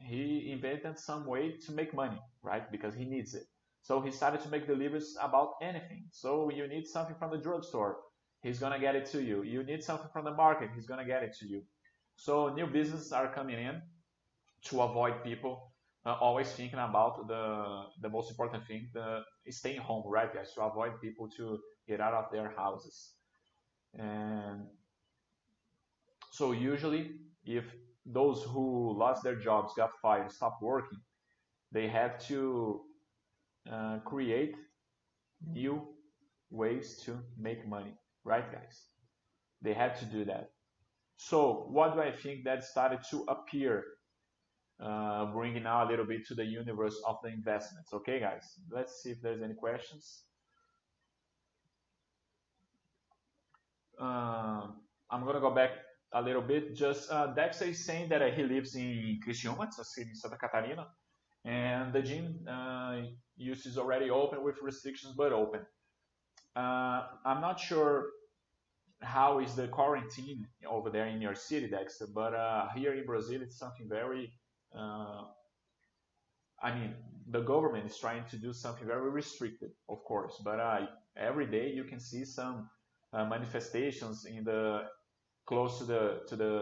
he 0.00 0.52
invented 0.52 0.98
some 0.98 1.26
way 1.26 1.56
to 1.66 1.72
make 1.72 1.92
money, 1.92 2.20
right? 2.42 2.70
Because 2.70 2.94
he 2.94 3.04
needs 3.04 3.34
it. 3.34 3.46
So 3.82 4.00
he 4.00 4.10
started 4.10 4.40
to 4.42 4.48
make 4.48 4.66
deliveries 4.66 5.16
about 5.20 5.54
anything. 5.60 6.04
So 6.12 6.50
you 6.50 6.68
need 6.68 6.86
something 6.86 7.16
from 7.18 7.30
the 7.32 7.38
drugstore, 7.38 7.96
he's 8.42 8.58
gonna 8.60 8.78
get 8.78 8.94
it 8.94 9.06
to 9.12 9.22
you. 9.22 9.42
You 9.42 9.64
need 9.64 9.82
something 9.82 10.10
from 10.12 10.24
the 10.24 10.34
market, 10.44 10.70
he's 10.74 10.86
gonna 10.86 11.04
get 11.14 11.22
it 11.24 11.34
to 11.40 11.46
you. 11.48 11.62
So 12.16 12.48
new 12.54 12.66
businesses 12.66 13.12
are 13.12 13.32
coming 13.34 13.58
in 13.58 13.82
to 14.66 14.82
avoid 14.82 15.22
people 15.24 15.72
uh, 16.06 16.16
always 16.20 16.50
thinking 16.52 16.78
about 16.78 17.26
the 17.28 17.84
the 18.00 18.08
most 18.08 18.30
important 18.30 18.66
thing, 18.66 18.88
the 18.94 19.22
staying 19.50 19.80
home, 19.80 20.04
right, 20.06 20.32
guys? 20.32 20.52
To 20.54 20.62
avoid 20.62 21.00
people 21.00 21.28
to 21.38 21.58
get 21.88 22.00
out 22.00 22.14
of 22.14 22.26
their 22.32 22.50
houses. 22.56 23.14
And 23.94 24.66
so 26.38 26.52
usually, 26.52 27.16
if 27.44 27.64
those 28.06 28.44
who 28.44 28.96
lost 28.96 29.24
their 29.24 29.34
jobs, 29.34 29.72
got 29.76 29.90
fired, 30.00 30.30
stopped 30.30 30.62
working, 30.62 31.00
they 31.72 31.88
have 31.88 32.16
to 32.26 32.82
uh, 33.68 33.98
create 34.04 34.54
new 35.44 35.82
ways 36.50 36.96
to 37.04 37.18
make 37.36 37.66
money, 37.66 37.92
right, 38.22 38.52
guys? 38.52 38.84
They 39.62 39.74
had 39.74 39.96
to 39.96 40.04
do 40.04 40.24
that. 40.26 40.50
So, 41.16 41.66
what 41.70 41.94
do 41.94 42.00
I 42.02 42.12
think 42.12 42.44
that 42.44 42.62
started 42.62 43.00
to 43.10 43.24
appear, 43.26 43.82
uh, 44.80 45.32
bringing 45.32 45.64
now 45.64 45.84
a 45.84 45.90
little 45.90 46.06
bit 46.06 46.24
to 46.28 46.36
the 46.36 46.44
universe 46.44 47.02
of 47.04 47.16
the 47.24 47.30
investments? 47.30 47.92
Okay, 47.92 48.20
guys, 48.20 48.44
let's 48.70 49.02
see 49.02 49.10
if 49.10 49.20
there's 49.20 49.42
any 49.42 49.54
questions. 49.54 50.22
Uh, 54.00 54.68
I'm 55.10 55.24
gonna 55.24 55.40
go 55.40 55.50
back 55.50 55.70
a 56.12 56.22
little 56.22 56.42
bit. 56.42 56.74
Just 56.74 57.10
uh, 57.10 57.28
Dexter 57.34 57.66
is 57.66 57.84
saying 57.84 58.08
that 58.10 58.22
uh, 58.22 58.30
he 58.30 58.42
lives 58.42 58.74
in 58.74 59.20
Criciúma, 59.26 59.66
it's 59.66 59.78
a 59.78 59.84
city 59.84 60.10
in 60.10 60.16
Santa 60.16 60.36
Catarina, 60.36 60.86
and 61.44 61.92
the 61.92 62.02
gym 62.02 62.40
uh, 62.48 63.02
use 63.36 63.66
is 63.66 63.78
already 63.78 64.10
open 64.10 64.42
with 64.42 64.56
restrictions, 64.62 65.14
but 65.16 65.32
open. 65.32 65.60
Uh, 66.56 67.06
I'm 67.24 67.40
not 67.40 67.60
sure 67.60 68.06
how 69.02 69.38
is 69.38 69.54
the 69.54 69.68
quarantine 69.68 70.46
over 70.68 70.90
there 70.90 71.06
in 71.06 71.20
your 71.20 71.34
city, 71.34 71.68
Dexter, 71.68 72.08
but 72.12 72.34
uh, 72.34 72.68
here 72.74 72.94
in 72.94 73.04
Brazil 73.06 73.42
it's 73.42 73.58
something 73.58 73.88
very. 73.88 74.32
Uh, 74.76 75.22
I 76.60 76.74
mean, 76.74 76.94
the 77.30 77.40
government 77.42 77.86
is 77.86 77.96
trying 77.98 78.24
to 78.30 78.36
do 78.36 78.52
something 78.52 78.86
very 78.86 79.10
restricted, 79.10 79.70
of 79.88 80.02
course, 80.02 80.40
but 80.44 80.58
every 81.16 81.46
day 81.46 81.70
you 81.70 81.84
can 81.84 82.00
see 82.00 82.24
some 82.24 82.68
manifestations 83.14 84.24
in 84.24 84.42
the 84.42 84.82
close 85.48 85.78
to 85.78 85.84
the 85.84 86.02
to 86.28 86.36
the 86.36 86.54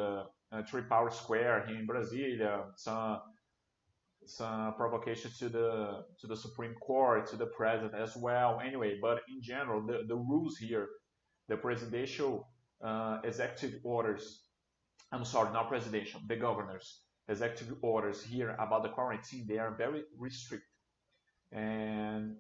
uh, 0.52 0.62
Tree 0.62 0.82
Power 0.82 1.10
Square 1.10 1.64
here 1.66 1.78
in 1.78 1.86
Brasilia, 1.86 2.54
some 2.76 3.20
some 4.24 4.74
provocation 4.74 5.30
to 5.40 5.48
the 5.48 6.04
to 6.20 6.26
the 6.28 6.36
Supreme 6.36 6.74
Court, 6.74 7.26
to 7.30 7.36
the 7.36 7.46
president 7.46 7.94
as 7.94 8.16
well. 8.16 8.60
Anyway, 8.64 8.98
but 9.02 9.16
in 9.28 9.42
general, 9.42 9.84
the, 9.84 10.04
the 10.06 10.14
rules 10.14 10.56
here, 10.56 10.86
the 11.48 11.56
presidential 11.56 12.48
uh, 12.88 13.18
executive 13.24 13.80
orders, 13.82 14.24
I'm 15.12 15.24
sorry, 15.24 15.52
not 15.52 15.68
presidential, 15.68 16.20
the 16.26 16.36
governors 16.36 17.02
executive 17.28 17.74
orders 17.82 18.22
here 18.22 18.50
about 18.60 18.84
the 18.84 18.88
quarantine, 18.88 19.44
they 19.48 19.58
are 19.58 19.74
very 19.76 20.04
restrict. 20.16 20.62
And 21.50 22.36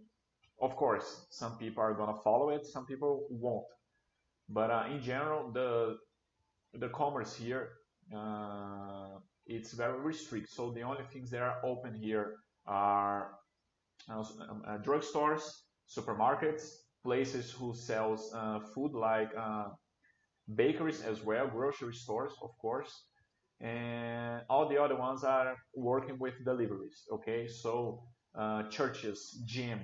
of 0.60 0.76
course, 0.76 1.26
some 1.30 1.58
people 1.58 1.82
are 1.82 1.94
gonna 1.94 2.20
follow 2.22 2.50
it, 2.50 2.64
some 2.64 2.86
people 2.86 3.26
won't. 3.30 3.66
But 4.48 4.70
uh, 4.70 4.84
in 4.92 5.02
general, 5.02 5.50
the 5.50 5.98
the 6.78 6.88
commerce 6.88 7.34
here, 7.34 7.70
uh, 8.14 9.18
it's 9.46 9.72
very 9.72 9.98
restricted. 10.00 10.50
So 10.50 10.72
the 10.72 10.82
only 10.82 11.04
things 11.12 11.30
that 11.30 11.42
are 11.42 11.58
open 11.64 11.94
here 11.94 12.34
are 12.66 13.32
uh, 14.10 14.20
um, 14.20 14.62
uh, 14.66 14.78
drugstores, 14.78 15.42
supermarkets, 15.88 16.64
places 17.02 17.50
who 17.50 17.74
sells 17.74 18.32
uh, 18.34 18.60
food 18.74 18.92
like 18.92 19.30
uh, 19.38 19.68
bakeries 20.54 21.02
as 21.02 21.22
well, 21.24 21.48
grocery 21.48 21.94
stores, 21.94 22.34
of 22.42 22.50
course, 22.60 23.04
and 23.60 24.42
all 24.50 24.68
the 24.68 24.80
other 24.80 24.96
ones 24.96 25.24
are 25.24 25.56
working 25.74 26.18
with 26.18 26.34
deliveries. 26.44 27.02
Okay, 27.12 27.46
so 27.48 28.02
churches, 28.70 29.42
gym, 29.46 29.80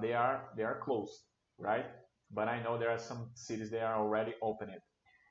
they 0.00 0.14
are 0.14 0.50
they 0.56 0.62
are 0.62 0.80
closed, 0.80 1.12
right? 1.58 1.86
But 2.30 2.48
I 2.48 2.62
know 2.62 2.78
there 2.78 2.90
are 2.90 2.98
some 2.98 3.30
cities 3.34 3.70
that 3.70 3.82
are 3.82 3.98
already 3.98 4.34
open 4.42 4.70
it. 4.70 4.82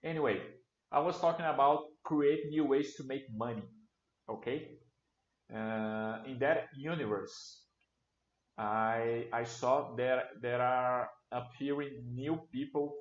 Anyway, 0.04 0.42
I 0.92 1.00
was 1.00 1.20
talking 1.20 1.46
about 1.46 1.86
create 2.04 2.50
new 2.50 2.66
ways 2.66 2.96
to 2.96 3.04
make 3.04 3.24
money. 3.36 3.64
Okay, 4.30 4.80
uh, 5.54 6.24
in 6.26 6.40
that 6.40 6.70
universe, 6.78 7.66
I 8.58 9.28
I 9.34 9.44
saw 9.44 9.96
there 9.96 10.24
there 10.42 10.62
are 10.62 11.10
appearing 11.32 12.04
new 12.14 12.40
people 12.52 12.96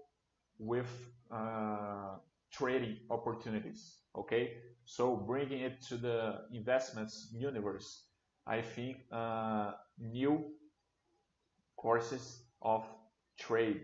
with 0.58 0.90
uh, 1.30 2.16
trading 2.52 2.98
opportunities. 3.10 3.98
Okay, 4.16 4.58
so 4.84 5.16
bringing 5.16 5.62
it 5.62 5.82
to 5.88 5.96
the 5.96 6.46
investments 6.52 7.30
universe, 7.34 8.06
I 8.46 8.62
think 8.62 8.98
uh, 9.12 9.72
new 9.98 10.52
courses 11.76 12.44
of 12.62 12.84
trade 13.38 13.80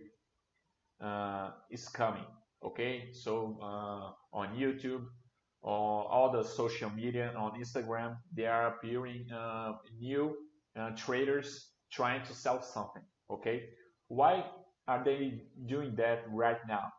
uh, 1.01 1.51
is 1.71 1.89
coming 1.89 2.25
okay 2.65 3.09
so 3.13 3.59
uh, 3.63 4.11
on 4.33 4.55
youtube 4.57 5.05
or 5.63 6.07
all 6.11 6.31
the 6.33 6.43
social 6.43 6.91
media 6.91 7.33
on 7.37 7.53
instagram 7.61 8.17
they 8.33 8.47
are 8.47 8.69
appearing 8.69 9.27
uh, 9.33 9.73
new 9.99 10.37
uh, 10.77 10.91
traders 10.97 11.71
trying 11.91 12.25
to 12.25 12.35
sell 12.35 12.63
something. 12.63 13.03
Okay, 13.31 13.71
why 14.09 14.45
are 14.87 15.03
they 15.03 15.43
doing 15.67 15.95
that 15.97 16.25
right 16.31 16.59
now? 16.69 16.93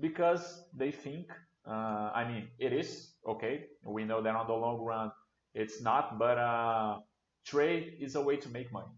Because 0.00 0.64
they 0.76 0.90
think, 0.90 1.30
uh, 1.66 2.10
I 2.14 2.24
mean, 2.28 2.48
it 2.58 2.72
is 2.72 3.14
okay. 3.26 3.66
We 3.84 4.04
know 4.04 4.20
that 4.22 4.34
on 4.34 4.46
the 4.46 4.52
long 4.54 4.80
run 4.82 5.10
it's 5.54 5.80
not, 5.80 6.18
but 6.18 6.36
uh, 6.36 6.98
trade 7.46 7.94
is 8.00 8.16
a 8.16 8.20
way 8.20 8.36
to 8.36 8.48
make 8.48 8.72
money, 8.72 8.92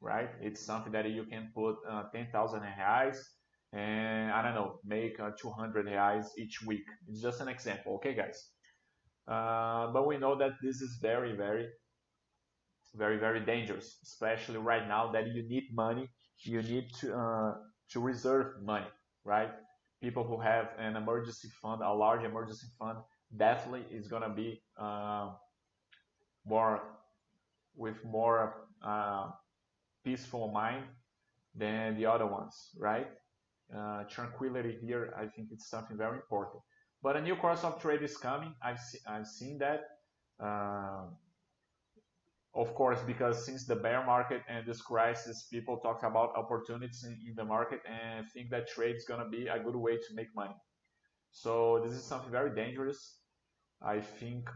right? 0.00 0.30
It's 0.40 0.60
something 0.60 0.92
that 0.92 1.08
you 1.08 1.24
can 1.24 1.52
put 1.54 1.76
uh, 1.88 2.04
10,000 2.12 2.60
reais 2.60 3.18
and 3.72 4.30
I 4.32 4.42
don't 4.42 4.54
know, 4.54 4.80
make 4.84 5.18
uh, 5.20 5.30
200 5.40 5.86
reais 5.86 6.26
each 6.38 6.62
week. 6.66 6.84
It's 7.08 7.22
just 7.22 7.40
an 7.40 7.48
example, 7.48 7.94
okay, 7.96 8.14
guys? 8.14 8.50
Uh, 9.28 9.92
but 9.92 10.06
we 10.06 10.18
know 10.18 10.36
that 10.38 10.52
this 10.62 10.80
is 10.82 10.98
very, 11.02 11.36
very, 11.36 11.68
very, 12.94 13.18
very 13.18 13.40
dangerous, 13.44 13.98
especially 14.02 14.58
right 14.58 14.86
now 14.86 15.10
that 15.12 15.26
you 15.28 15.42
need 15.48 15.64
money. 15.72 16.08
You 16.44 16.62
need 16.62 16.92
to 17.00 17.14
uh, 17.14 17.54
to 17.90 18.00
reserve 18.00 18.62
money, 18.62 18.86
right? 19.24 19.50
People 20.02 20.24
who 20.24 20.40
have 20.40 20.70
an 20.78 20.96
emergency 20.96 21.48
fund, 21.62 21.82
a 21.82 21.92
large 21.92 22.24
emergency 22.24 22.66
fund, 22.78 22.98
definitely 23.36 23.84
is 23.96 24.08
gonna 24.08 24.34
be 24.34 24.60
uh, 24.78 25.30
more 26.44 26.82
with 27.76 27.96
more 28.04 28.66
uh, 28.84 29.30
peaceful 30.04 30.50
mind 30.52 30.84
than 31.54 31.96
the 31.96 32.06
other 32.06 32.26
ones, 32.26 32.70
right? 32.78 33.08
Uh, 33.76 34.04
tranquility 34.04 34.76
here, 34.80 35.14
I 35.16 35.26
think 35.26 35.48
it's 35.50 35.70
something 35.70 35.96
very 35.96 36.16
important. 36.16 36.62
But 37.02 37.16
a 37.16 37.20
new 37.20 37.36
course 37.36 37.64
of 37.64 37.80
trade 37.80 38.02
is 38.02 38.16
coming. 38.16 38.54
I've, 38.62 38.78
se 38.78 38.98
I've 39.08 39.26
seen 39.26 39.58
that. 39.58 39.80
Uh, 40.38 41.06
of 42.54 42.74
course, 42.74 42.98
because 43.06 43.46
since 43.46 43.66
the 43.66 43.76
bear 43.76 44.04
market 44.04 44.42
and 44.46 44.66
this 44.66 44.82
crisis, 44.82 45.48
people 45.50 45.78
talk 45.78 46.02
about 46.02 46.36
opportunities 46.36 47.02
in, 47.04 47.18
in 47.26 47.34
the 47.34 47.44
market 47.44 47.80
and 47.88 48.26
think 48.30 48.50
that 48.50 48.68
trade 48.68 48.96
is 48.96 49.06
going 49.06 49.20
to 49.20 49.28
be 49.28 49.46
a 49.46 49.58
good 49.58 49.76
way 49.76 49.96
to 49.96 50.14
make 50.14 50.28
money. 50.36 50.54
So 51.30 51.80
this 51.82 51.94
is 51.94 52.04
something 52.04 52.30
very 52.30 52.54
dangerous. 52.54 53.16
I 53.80 54.00
think 54.00 54.50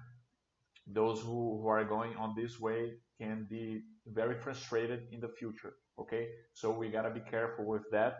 those 0.87 1.21
who, 1.21 1.61
who 1.61 1.67
are 1.69 1.85
going 1.85 2.17
on 2.17 2.35
this 2.37 2.61
way 2.61 2.93
can 3.19 3.47
be 3.49 3.83
very 4.07 4.39
frustrated 4.39 5.09
in 5.11 5.21
the 5.21 5.29
future. 5.29 5.73
Okay, 5.99 6.29
so 6.53 6.71
we 6.71 6.91
gotta 6.91 7.11
be 7.11 7.21
careful 7.21 7.65
with 7.65 7.83
that. 7.91 8.19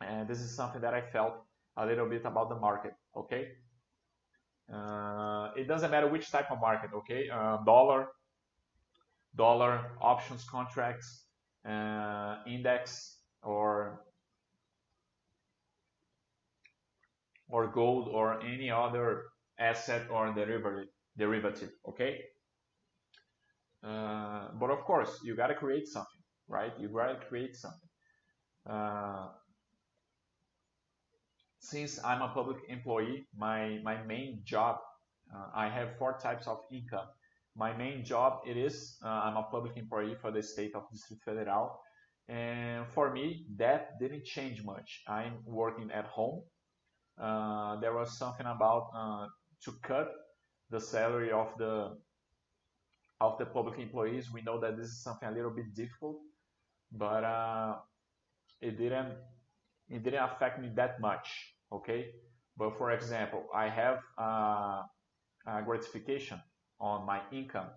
And 0.00 0.28
this 0.28 0.40
is 0.40 0.54
something 0.54 0.80
that 0.82 0.94
I 0.94 1.02
felt 1.02 1.34
a 1.76 1.86
little 1.86 2.08
bit 2.08 2.24
about 2.24 2.48
the 2.48 2.56
market. 2.56 2.94
Okay, 3.16 3.48
uh, 4.72 5.50
it 5.56 5.66
doesn't 5.66 5.90
matter 5.90 6.08
which 6.08 6.30
type 6.30 6.50
of 6.50 6.60
market. 6.60 6.90
Okay, 6.94 7.28
uh, 7.28 7.58
dollar, 7.64 8.08
dollar 9.34 9.96
options 10.00 10.44
contracts, 10.44 11.24
uh, 11.66 12.36
index, 12.46 13.18
or 13.42 14.00
or 17.50 17.66
gold 17.66 18.08
or 18.08 18.40
any 18.42 18.70
other 18.70 19.24
asset 19.58 20.08
or 20.10 20.32
derivative 21.16 21.70
okay? 21.86 22.20
Uh, 23.82 24.48
but 24.58 24.70
of 24.70 24.80
course, 24.84 25.20
you 25.24 25.34
gotta 25.36 25.54
create 25.54 25.86
something, 25.86 26.20
right? 26.48 26.72
You 26.78 26.88
gotta 26.88 27.16
create 27.28 27.56
something. 27.56 27.88
Since 31.60 32.02
I'm 32.02 32.22
a 32.22 32.28
public 32.28 32.58
employee, 32.68 33.28
my, 33.36 33.78
my 33.84 34.02
main 34.02 34.40
job, 34.44 34.78
uh, 35.34 35.48
I 35.54 35.68
have 35.68 35.96
four 35.98 36.18
types 36.18 36.46
of 36.46 36.58
income. 36.72 37.06
My 37.54 37.76
main 37.76 38.04
job, 38.04 38.40
it 38.46 38.56
is, 38.56 38.96
uh, 39.04 39.08
I'm 39.08 39.36
a 39.36 39.42
public 39.42 39.76
employee 39.76 40.16
for 40.20 40.30
the 40.30 40.42
state 40.42 40.74
of 40.74 40.90
Distrito 40.90 41.22
Federal. 41.24 41.80
And 42.28 42.86
for 42.88 43.12
me, 43.12 43.44
that 43.56 43.98
didn't 44.00 44.24
change 44.24 44.64
much. 44.64 45.02
I'm 45.06 45.38
working 45.44 45.90
at 45.90 46.06
home. 46.06 46.42
Uh, 47.20 47.78
there 47.80 47.92
was 47.92 48.16
something 48.16 48.46
about 48.46 48.88
uh, 48.96 49.26
to 49.64 49.72
cut 49.82 50.10
the 50.70 50.80
salary 50.80 51.30
of 51.30 51.48
the 51.58 51.98
of 53.20 53.36
the 53.38 53.44
public 53.44 53.78
employees. 53.78 54.32
We 54.32 54.40
know 54.42 54.58
that 54.60 54.78
this 54.78 54.86
is 54.86 55.02
something 55.02 55.28
a 55.28 55.32
little 55.32 55.50
bit 55.50 55.74
difficult, 55.74 56.20
but 56.90 57.22
uh, 57.24 57.74
it 58.62 58.78
didn't 58.78 59.12
it 59.90 60.02
didn't 60.04 60.22
affect 60.24 60.60
me 60.60 60.70
that 60.76 61.00
much. 61.00 61.54
Okay, 61.72 62.10
but 62.56 62.76
for 62.78 62.90
example, 62.92 63.44
I 63.54 63.68
have 63.68 63.98
uh, 64.18 64.82
a 65.46 65.62
gratification 65.64 66.40
on 66.80 67.06
my 67.06 67.20
income, 67.32 67.68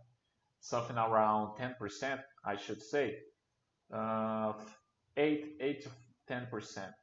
something 0.61 0.97
around 0.97 1.57
10%, 1.57 2.19
I 2.45 2.55
should 2.57 2.81
say, 2.81 3.17
uh, 3.93 4.53
eight 5.17 5.57
eight 5.59 5.83
to 5.83 5.89
10%. 6.29 6.93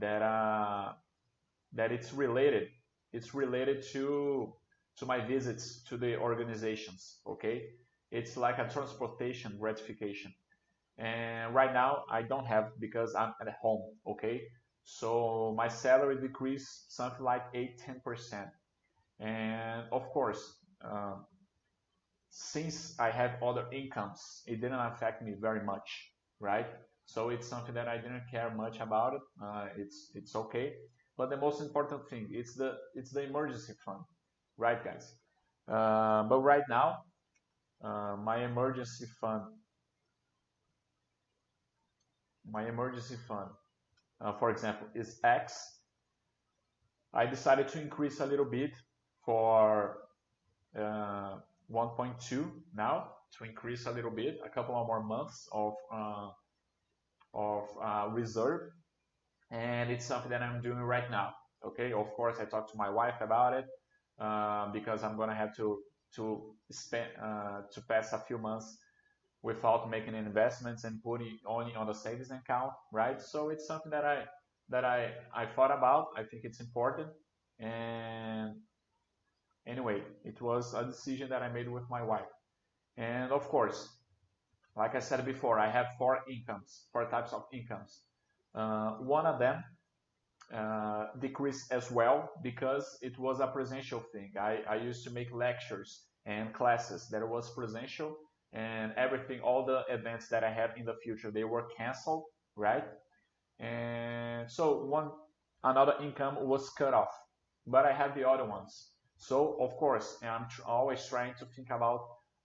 That 0.00 0.22
uh, 0.22 0.92
that 1.72 1.92
it's 1.92 2.12
related 2.12 2.68
it's 3.12 3.34
related 3.34 3.82
to 3.92 4.52
to 4.96 5.06
my 5.06 5.20
visits 5.20 5.82
to 5.84 5.96
the 5.96 6.16
organizations 6.18 7.20
okay 7.26 7.70
it's 8.10 8.36
like 8.36 8.58
a 8.58 8.68
transportation 8.68 9.56
gratification 9.58 10.32
and 10.98 11.54
right 11.54 11.72
now 11.72 12.04
i 12.10 12.22
don't 12.22 12.46
have 12.46 12.70
because 12.80 13.14
i'm 13.14 13.32
at 13.40 13.48
home 13.62 13.82
okay? 14.06 14.42
So 14.84 15.54
my 15.56 15.68
salary 15.68 16.16
decreased 16.20 16.94
something 16.96 17.24
like 17.24 17.44
8 17.54 17.78
10% 17.78 18.48
and 19.20 19.84
of 19.92 20.08
course 20.10 20.42
um, 20.82 21.26
since 22.30 22.94
i 23.00 23.10
have 23.10 23.42
other 23.42 23.66
incomes 23.72 24.42
it 24.46 24.60
didn't 24.60 24.80
affect 24.92 25.22
me 25.22 25.34
very 25.40 25.64
much 25.64 26.12
right? 26.40 26.66
So 27.06 27.30
it's 27.30 27.48
something 27.48 27.74
that 27.74 27.88
i 27.88 27.96
didn't 27.96 28.24
care 28.30 28.50
much 28.54 28.78
about. 28.80 29.14
It 29.14 29.22
uh, 29.42 29.66
it's 29.76 30.10
it's 30.14 30.36
okay. 30.36 30.74
But 31.16 31.30
the 31.30 31.36
most 31.36 31.60
important 31.62 32.08
thing, 32.08 32.28
it's 32.30 32.54
the 32.54 32.76
it's 32.94 33.10
the 33.12 33.22
emergency 33.22 33.72
fund, 33.84 34.04
right, 34.56 34.82
guys? 34.84 35.14
Uh, 35.66 36.22
but 36.24 36.40
right 36.40 36.62
now, 36.68 36.98
uh, 37.82 38.16
my 38.22 38.44
emergency 38.44 39.06
fund, 39.20 39.42
my 42.50 42.68
emergency 42.68 43.16
fund, 43.26 43.50
uh, 44.20 44.32
for 44.32 44.50
example, 44.50 44.86
is 44.94 45.18
X. 45.24 45.80
I 47.12 47.26
decided 47.26 47.68
to 47.68 47.80
increase 47.80 48.20
a 48.20 48.26
little 48.26 48.44
bit 48.44 48.72
for 49.24 49.98
uh, 50.76 51.36
1.2 51.72 52.50
now 52.74 53.08
to 53.36 53.44
increase 53.44 53.86
a 53.86 53.90
little 53.90 54.10
bit, 54.10 54.38
a 54.44 54.48
couple 54.48 54.74
of 54.74 54.86
more 54.86 55.02
months 55.02 55.48
of 55.52 55.74
uh, 55.92 56.28
of 57.34 57.64
uh, 57.82 58.08
reserve 58.10 58.70
and 59.50 59.90
it's 59.90 60.04
something 60.04 60.30
that 60.30 60.42
I'm 60.42 60.60
doing 60.60 60.78
right 60.78 61.10
now. 61.10 61.34
Okay, 61.64 61.92
of 61.92 62.10
course 62.12 62.36
I 62.40 62.44
talked 62.44 62.70
to 62.72 62.76
my 62.76 62.88
wife 62.88 63.20
about 63.20 63.52
it 63.54 63.66
uh, 64.18 64.70
because 64.72 65.02
I'm 65.02 65.16
gonna 65.16 65.34
have 65.34 65.54
to 65.56 65.78
to 66.16 66.54
spend 66.70 67.10
uh, 67.22 67.62
to 67.72 67.80
pass 67.82 68.12
a 68.12 68.18
few 68.18 68.38
months 68.38 68.78
without 69.42 69.90
making 69.90 70.14
investments 70.14 70.84
and 70.84 71.02
putting 71.02 71.38
only 71.46 71.74
on 71.74 71.86
the 71.86 71.94
savings 71.94 72.30
account, 72.30 72.72
right? 72.92 73.20
So 73.20 73.50
it's 73.50 73.66
something 73.66 73.90
that 73.90 74.04
I 74.04 74.24
that 74.70 74.84
I 74.84 75.12
I 75.34 75.46
thought 75.46 75.70
about. 75.70 76.08
I 76.16 76.22
think 76.24 76.44
it's 76.44 76.60
important, 76.60 77.08
and 77.58 78.56
anyway, 79.66 80.02
it 80.24 80.40
was 80.40 80.74
a 80.74 80.84
decision 80.84 81.28
that 81.30 81.42
I 81.42 81.48
made 81.48 81.68
with 81.68 81.84
my 81.90 82.02
wife. 82.02 82.32
And 82.96 83.32
of 83.32 83.48
course, 83.48 83.88
like 84.76 84.94
I 84.94 85.00
said 85.00 85.24
before, 85.24 85.58
I 85.58 85.70
have 85.70 85.86
four 85.98 86.20
incomes, 86.30 86.86
four 86.92 87.08
types 87.10 87.32
of 87.32 87.44
incomes. 87.52 88.02
Uh, 88.54 88.92
one 89.00 89.26
of 89.26 89.38
them 89.38 89.62
uh, 90.54 91.06
decreased 91.20 91.72
as 91.72 91.90
well 91.90 92.30
because 92.42 92.98
it 93.02 93.18
was 93.18 93.40
a 93.40 93.46
presential 93.48 94.00
thing. 94.12 94.32
I, 94.40 94.60
I 94.68 94.76
used 94.76 95.04
to 95.04 95.10
make 95.10 95.32
lectures 95.32 96.04
and 96.26 96.52
classes 96.54 97.08
that 97.10 97.26
was 97.28 97.50
presential 97.54 98.16
and 98.52 98.92
everything, 98.96 99.40
all 99.40 99.64
the 99.64 99.84
events 99.88 100.28
that 100.28 100.44
I 100.44 100.50
had 100.52 100.72
in 100.76 100.84
the 100.84 100.94
future, 101.02 101.30
they 101.30 101.44
were 101.44 101.68
canceled, 101.76 102.24
right? 102.56 102.84
And 103.60 104.50
so 104.50 104.84
one 104.84 105.10
another 105.64 105.94
income 106.02 106.36
was 106.46 106.70
cut 106.70 106.94
off, 106.94 107.12
but 107.66 107.84
I 107.84 107.92
have 107.92 108.14
the 108.14 108.28
other 108.28 108.44
ones. 108.44 108.92
So 109.16 109.56
of 109.60 109.76
course, 109.76 110.16
I'm 110.22 110.46
tr 110.48 110.62
always 110.66 111.04
trying 111.06 111.34
to 111.40 111.46
think 111.46 111.70
about 111.70 112.00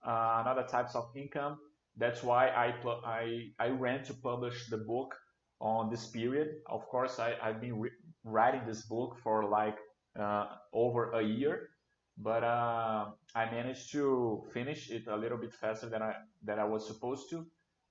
uh, 0.05 0.41
another 0.41 0.63
types 0.63 0.95
of 0.95 1.09
income. 1.15 1.59
That's 1.97 2.23
why 2.23 2.49
I 2.49 2.73
I 3.05 3.51
I 3.59 3.67
ran 3.69 4.03
to 4.05 4.13
publish 4.13 4.67
the 4.69 4.77
book 4.77 5.15
on 5.59 5.89
this 5.89 6.07
period. 6.07 6.49
Of 6.67 6.87
course, 6.87 7.19
I, 7.19 7.35
I've 7.41 7.61
been 7.61 7.89
writing 8.23 8.61
this 8.65 8.83
book 8.83 9.17
for 9.23 9.45
like 9.47 9.77
uh, 10.19 10.47
over 10.73 11.11
a 11.11 11.21
year, 11.21 11.69
but 12.17 12.43
uh, 12.43 13.05
I 13.35 13.45
managed 13.51 13.91
to 13.91 14.43
finish 14.53 14.89
it 14.91 15.07
a 15.07 15.15
little 15.15 15.37
bit 15.37 15.53
faster 15.53 15.89
than 15.89 16.01
I 16.01 16.13
than 16.43 16.59
I 16.59 16.65
was 16.65 16.87
supposed 16.87 17.29
to 17.31 17.45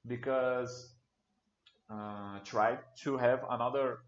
because 0.07 0.95
uh, 1.91 2.39
tried 2.45 2.79
to 3.03 3.17
have 3.17 3.45
another 3.51 3.99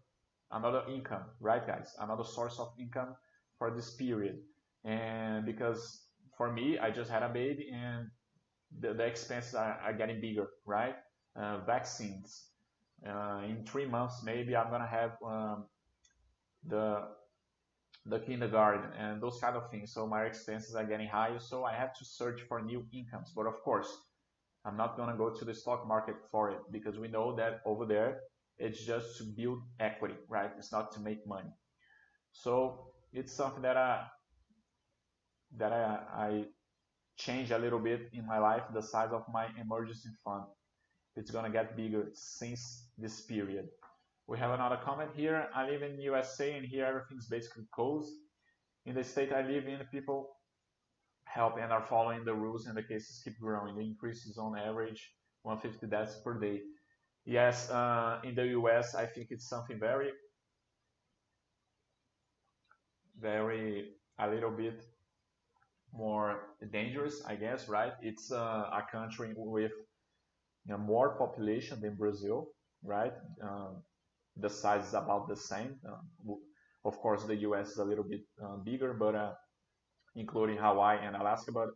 another 0.51 0.83
income, 0.89 1.25
right, 1.39 1.65
guys? 1.65 1.93
Another 1.99 2.23
source 2.23 2.59
of 2.59 2.73
income 2.79 3.15
for 3.57 3.71
this 3.71 3.95
period, 3.95 4.39
and 4.83 5.45
because 5.45 6.05
for 6.37 6.51
me, 6.51 6.77
I 6.79 6.91
just 6.91 7.09
had 7.09 7.23
a 7.23 7.29
baby 7.29 7.69
and 7.73 8.09
the, 8.79 8.93
the 8.93 9.03
expenses 9.05 9.55
are, 9.55 9.79
are, 9.83 9.93
getting 9.93 10.19
bigger, 10.19 10.47
right? 10.65 10.95
Uh, 11.35 11.59
vaccines. 11.65 12.47
Uh, 13.07 13.41
in 13.47 13.65
three 13.65 13.85
months, 13.85 14.21
maybe 14.23 14.55
I'm 14.55 14.69
gonna 14.69 14.87
have 14.87 15.11
um, 15.25 15.65
the 16.67 17.07
the 18.05 18.19
kindergarten 18.19 18.91
and 18.97 19.21
those 19.21 19.39
kind 19.39 19.55
of 19.55 19.69
things. 19.69 19.93
So 19.93 20.07
my 20.07 20.23
expenses 20.23 20.75
are 20.75 20.85
getting 20.85 21.07
higher. 21.07 21.39
So 21.39 21.63
I 21.63 21.73
have 21.73 21.93
to 21.97 22.05
search 22.05 22.41
for 22.47 22.61
new 22.61 22.85
incomes. 22.93 23.31
But 23.35 23.47
of 23.47 23.61
course, 23.63 23.89
I'm 24.65 24.77
not 24.77 24.97
gonna 24.97 25.17
go 25.17 25.29
to 25.31 25.45
the 25.45 25.53
stock 25.53 25.87
market 25.87 26.15
for 26.31 26.51
it 26.51 26.59
because 26.71 26.99
we 26.99 27.07
know 27.07 27.35
that 27.35 27.61
over 27.65 27.85
there 27.85 28.21
it's 28.57 28.85
just 28.85 29.17
to 29.17 29.23
build 29.25 29.61
equity, 29.79 30.15
right? 30.29 30.51
It's 30.57 30.71
not 30.71 30.91
to 30.93 30.99
make 31.01 31.25
money. 31.27 31.51
So 32.33 32.87
it's 33.13 33.33
something 33.33 33.63
that 33.63 33.77
I 33.77 34.07
that 35.57 35.71
I, 35.71 35.99
I 36.27 36.45
change 37.17 37.51
a 37.51 37.57
little 37.57 37.79
bit 37.79 38.09
in 38.13 38.25
my 38.25 38.39
life, 38.39 38.63
the 38.73 38.81
size 38.81 39.11
of 39.11 39.23
my 39.33 39.47
emergency 39.61 40.09
fund. 40.23 40.45
It's 41.15 41.31
gonna 41.31 41.49
get 41.49 41.77
bigger 41.77 42.09
since 42.13 42.87
this 42.97 43.21
period. 43.21 43.69
We 44.27 44.39
have 44.39 44.51
another 44.51 44.79
comment 44.83 45.11
here. 45.15 45.47
I 45.53 45.69
live 45.69 45.83
in 45.83 46.01
USA 46.01 46.53
and 46.53 46.65
here 46.65 46.85
everything's 46.85 47.27
basically 47.27 47.65
closed. 47.71 48.11
In 48.85 48.95
the 48.95 49.03
state 49.03 49.31
I 49.31 49.41
live 49.41 49.67
in, 49.67 49.79
people 49.91 50.29
help 51.25 51.57
and 51.59 51.71
are 51.71 51.85
following 51.85 52.25
the 52.25 52.33
rules 52.33 52.65
and 52.65 52.75
the 52.75 52.81
cases 52.81 53.21
keep 53.23 53.39
growing. 53.39 53.75
The 53.75 53.81
increase 53.81 54.25
is 54.25 54.37
on 54.37 54.57
average 54.57 55.11
150 55.43 55.87
deaths 55.87 56.19
per 56.23 56.39
day. 56.39 56.61
Yes, 57.25 57.69
uh, 57.69 58.19
in 58.23 58.35
the 58.35 58.47
US, 58.59 58.95
I 58.95 59.05
think 59.05 59.27
it's 59.29 59.47
something 59.47 59.79
very, 59.79 60.11
very, 63.19 63.91
a 64.19 64.27
little 64.27 64.51
bit 64.51 64.81
more 65.93 66.55
dangerous, 66.71 67.23
I 67.25 67.35
guess, 67.35 67.67
right? 67.69 67.93
It's 68.01 68.31
uh, 68.31 68.69
a 68.81 68.83
country 68.91 69.33
with 69.35 69.71
you 70.65 70.71
know, 70.71 70.77
more 70.77 71.15
population 71.17 71.79
than 71.81 71.95
Brazil, 71.95 72.47
right? 72.83 73.13
Um, 73.41 73.83
the 74.37 74.49
size 74.49 74.87
is 74.87 74.93
about 74.93 75.27
the 75.27 75.35
same. 75.35 75.75
Uh, 75.87 76.33
of 76.83 76.99
course, 76.99 77.23
the 77.23 77.35
U.S. 77.47 77.71
is 77.71 77.77
a 77.77 77.83
little 77.83 78.03
bit 78.03 78.21
uh, 78.43 78.57
bigger, 78.57 78.93
but 78.93 79.15
uh, 79.15 79.33
including 80.15 80.57
Hawaii 80.57 80.99
and 81.01 81.15
Alaska, 81.15 81.51
but 81.51 81.69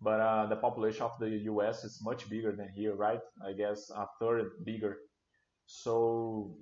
but 0.00 0.20
uh, 0.20 0.46
the 0.46 0.56
population 0.56 1.02
of 1.02 1.12
the 1.18 1.30
U.S. 1.52 1.84
is 1.84 2.00
much 2.02 2.28
bigger 2.28 2.52
than 2.52 2.68
here, 2.68 2.94
right? 2.94 3.20
I 3.46 3.52
guess 3.52 3.90
a 3.90 4.06
third 4.20 4.50
bigger. 4.64 4.98
So 5.66 6.58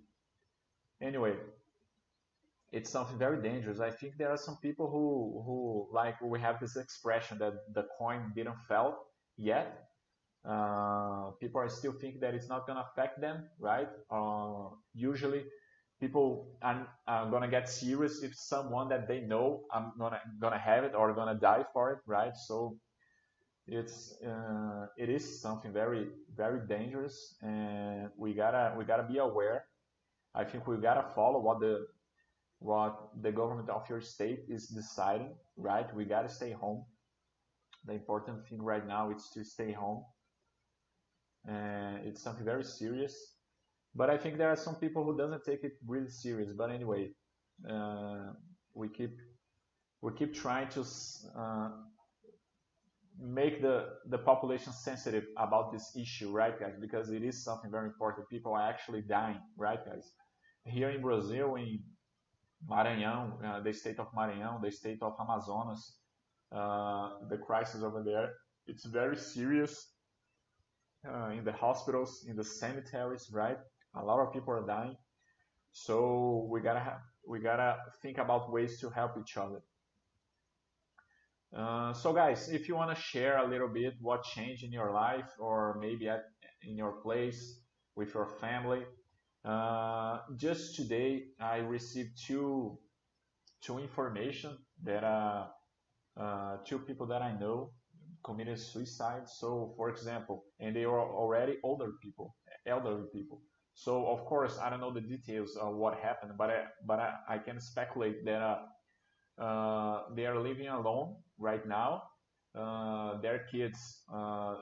anyway, 1.00 1.34
it's 2.70 2.90
something 2.90 3.18
very 3.18 3.42
dangerous. 3.42 3.80
I 3.80 3.90
think 3.90 4.16
there 4.16 4.30
are 4.30 4.36
some 4.36 4.58
people 4.62 4.88
who, 4.88 5.42
who 5.44 5.88
like 5.92 6.20
we 6.22 6.40
have 6.40 6.60
this 6.60 6.76
expression 6.76 7.38
that 7.38 7.54
the 7.74 7.86
coin 7.98 8.32
didn't 8.34 8.60
fall 8.68 9.06
yet. 9.36 9.88
Uh, 10.44 11.30
people 11.40 11.60
are 11.60 11.68
still 11.68 11.92
thinking 11.92 12.20
that 12.20 12.34
it's 12.34 12.48
not 12.48 12.66
gonna 12.66 12.84
affect 12.90 13.20
them, 13.20 13.44
right? 13.60 13.88
Uh, 14.10 14.68
usually, 14.94 15.44
people 16.00 16.56
are, 16.62 16.88
are, 17.06 17.30
gonna 17.30 17.48
get 17.48 17.68
serious 17.68 18.22
if 18.22 18.34
someone 18.34 18.88
that 18.88 19.06
they 19.06 19.20
know 19.20 19.62
I'm 19.72 19.92
gonna 19.98 20.20
gonna 20.40 20.58
have 20.58 20.84
it 20.84 20.94
or 20.94 21.12
gonna 21.14 21.36
die 21.36 21.64
for 21.72 21.92
it, 21.92 21.98
right? 22.06 22.36
So 22.36 22.76
it's 23.68 24.14
uh, 24.26 24.86
it 24.98 25.08
is 25.08 25.40
something 25.40 25.72
very 25.72 26.08
very 26.34 26.66
dangerous, 26.66 27.36
and 27.42 28.10
we 28.16 28.34
gotta 28.34 28.74
we 28.76 28.84
gotta 28.84 29.04
be 29.04 29.18
aware. 29.18 29.66
I 30.34 30.42
think 30.44 30.66
we 30.66 30.76
gotta 30.78 31.04
follow 31.14 31.38
what 31.38 31.60
the 31.60 31.86
what 32.62 33.10
the 33.20 33.32
government 33.32 33.68
of 33.68 33.88
your 33.88 34.00
state 34.00 34.44
is 34.48 34.68
deciding, 34.68 35.34
right? 35.56 35.92
We 35.94 36.04
got 36.04 36.22
to 36.22 36.28
stay 36.28 36.52
home. 36.52 36.84
The 37.84 37.92
important 37.92 38.46
thing 38.48 38.62
right 38.62 38.86
now 38.86 39.10
is 39.10 39.28
to 39.34 39.44
stay 39.44 39.72
home. 39.72 40.04
And 41.46 42.06
it's 42.06 42.22
something 42.22 42.44
very 42.44 42.64
serious. 42.64 43.14
But 43.94 44.10
I 44.10 44.16
think 44.16 44.38
there 44.38 44.48
are 44.48 44.56
some 44.56 44.76
people 44.76 45.04
who 45.04 45.16
doesn't 45.16 45.44
take 45.44 45.64
it 45.64 45.72
really 45.86 46.08
serious. 46.08 46.52
But 46.52 46.70
anyway, 46.70 47.10
uh, 47.68 48.32
we 48.74 48.88
keep 48.88 49.18
we 50.00 50.12
keep 50.12 50.34
trying 50.34 50.68
to 50.70 50.84
uh, 51.36 51.70
make 53.20 53.60
the 53.60 53.90
the 54.06 54.18
population 54.18 54.72
sensitive 54.72 55.24
about 55.36 55.72
this 55.72 55.94
issue, 55.96 56.30
right, 56.30 56.58
guys? 56.58 56.74
Because 56.80 57.10
it 57.10 57.22
is 57.22 57.44
something 57.44 57.70
very 57.70 57.86
important. 57.86 58.28
People 58.28 58.54
are 58.54 58.68
actually 58.68 59.02
dying, 59.02 59.40
right, 59.56 59.84
guys? 59.84 60.12
Here 60.64 60.90
in 60.90 61.02
Brazil, 61.02 61.56
in 61.56 61.80
Maranhão, 62.68 63.44
uh, 63.44 63.60
the 63.60 63.72
state 63.72 63.98
of 63.98 64.12
Maranhão, 64.14 64.62
the 64.62 64.70
state 64.70 65.02
of 65.02 65.14
Amazonas, 65.20 65.98
uh, 66.52 67.10
the 67.28 67.36
crisis 67.36 67.82
over 67.82 68.02
there, 68.02 68.32
it's 68.66 68.84
very 68.84 69.16
serious 69.16 69.91
uh, 71.08 71.30
in 71.30 71.44
the 71.44 71.52
hospitals, 71.52 72.24
in 72.28 72.36
the 72.36 72.44
cemeteries, 72.44 73.30
right? 73.32 73.58
A 73.94 74.04
lot 74.04 74.20
of 74.20 74.32
people 74.32 74.54
are 74.54 74.66
dying. 74.66 74.96
So 75.72 76.48
we 76.50 76.60
gotta 76.60 76.80
have, 76.80 77.00
we 77.26 77.40
gotta 77.40 77.76
think 78.02 78.18
about 78.18 78.52
ways 78.52 78.80
to 78.80 78.90
help 78.90 79.12
each 79.18 79.36
other. 79.36 79.62
Uh, 81.56 81.92
so 81.92 82.12
guys, 82.12 82.48
if 82.48 82.68
you 82.68 82.74
want 82.76 82.94
to 82.96 83.02
share 83.02 83.38
a 83.38 83.48
little 83.48 83.68
bit 83.68 83.94
what 84.00 84.22
changed 84.24 84.64
in 84.64 84.72
your 84.72 84.90
life 84.92 85.30
or 85.38 85.78
maybe 85.80 86.08
at, 86.08 86.24
in 86.62 86.76
your 86.76 86.92
place 87.02 87.60
with 87.94 88.14
your 88.14 88.26
family, 88.26 88.82
uh, 89.44 90.18
just 90.36 90.76
today, 90.76 91.24
I 91.40 91.56
received 91.56 92.18
two 92.26 92.78
two 93.60 93.78
information 93.78 94.58
that 94.82 95.04
uh, 95.04 95.46
uh, 96.18 96.56
two 96.64 96.78
people 96.78 97.06
that 97.06 97.22
I 97.22 97.32
know 97.38 97.72
committed 98.24 98.58
suicide. 98.58 99.28
So, 99.28 99.72
for 99.76 99.90
example, 99.90 100.44
and 100.60 100.74
they 100.76 100.86
were 100.86 101.00
already 101.00 101.58
older 101.64 101.92
people, 102.02 102.36
elderly 102.66 103.06
people. 103.12 103.42
So, 103.74 104.06
of 104.06 104.24
course, 104.26 104.58
I 104.58 104.70
don't 104.70 104.80
know 104.80 104.92
the 104.92 105.00
details 105.00 105.56
of 105.56 105.74
what 105.76 105.98
happened, 105.98 106.32
but 106.38 106.50
I, 106.50 106.64
but 106.86 106.98
I, 107.00 107.14
I 107.28 107.38
can 107.38 107.60
speculate 107.60 108.24
that 108.26 108.42
uh, 108.42 109.42
uh, 109.42 110.02
they 110.14 110.26
are 110.26 110.38
living 110.38 110.68
alone 110.68 111.16
right 111.38 111.66
now. 111.66 112.02
Uh, 112.54 113.20
their 113.20 113.46
kids, 113.50 114.04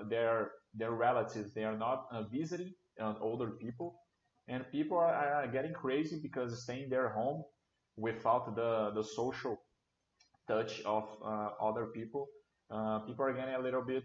their 0.09 0.53
their 0.75 0.92
relatives, 0.92 1.55
they 1.55 1.64
are 1.64 1.77
not 1.77 2.07
visiting 2.33 2.73
older 3.20 3.51
people 3.61 3.96
and 4.49 4.64
people 4.70 4.99
are, 4.99 5.12
are 5.14 5.46
getting 5.49 5.73
crazy 5.73 6.20
because 6.23 6.62
staying 6.62 6.90
their 6.90 7.09
home 7.11 7.42
without 7.96 8.55
the 8.57 8.90
the 8.94 9.03
social 9.03 9.57
touch 10.49 10.83
of 10.85 11.05
uh, 11.25 11.51
other 11.61 11.87
people, 11.87 12.27
uh, 12.27 12.39
people 13.06 13.24
are 13.24 13.33
getting 13.33 13.54
a 13.54 13.61
little 13.61 13.83
bit 13.83 14.04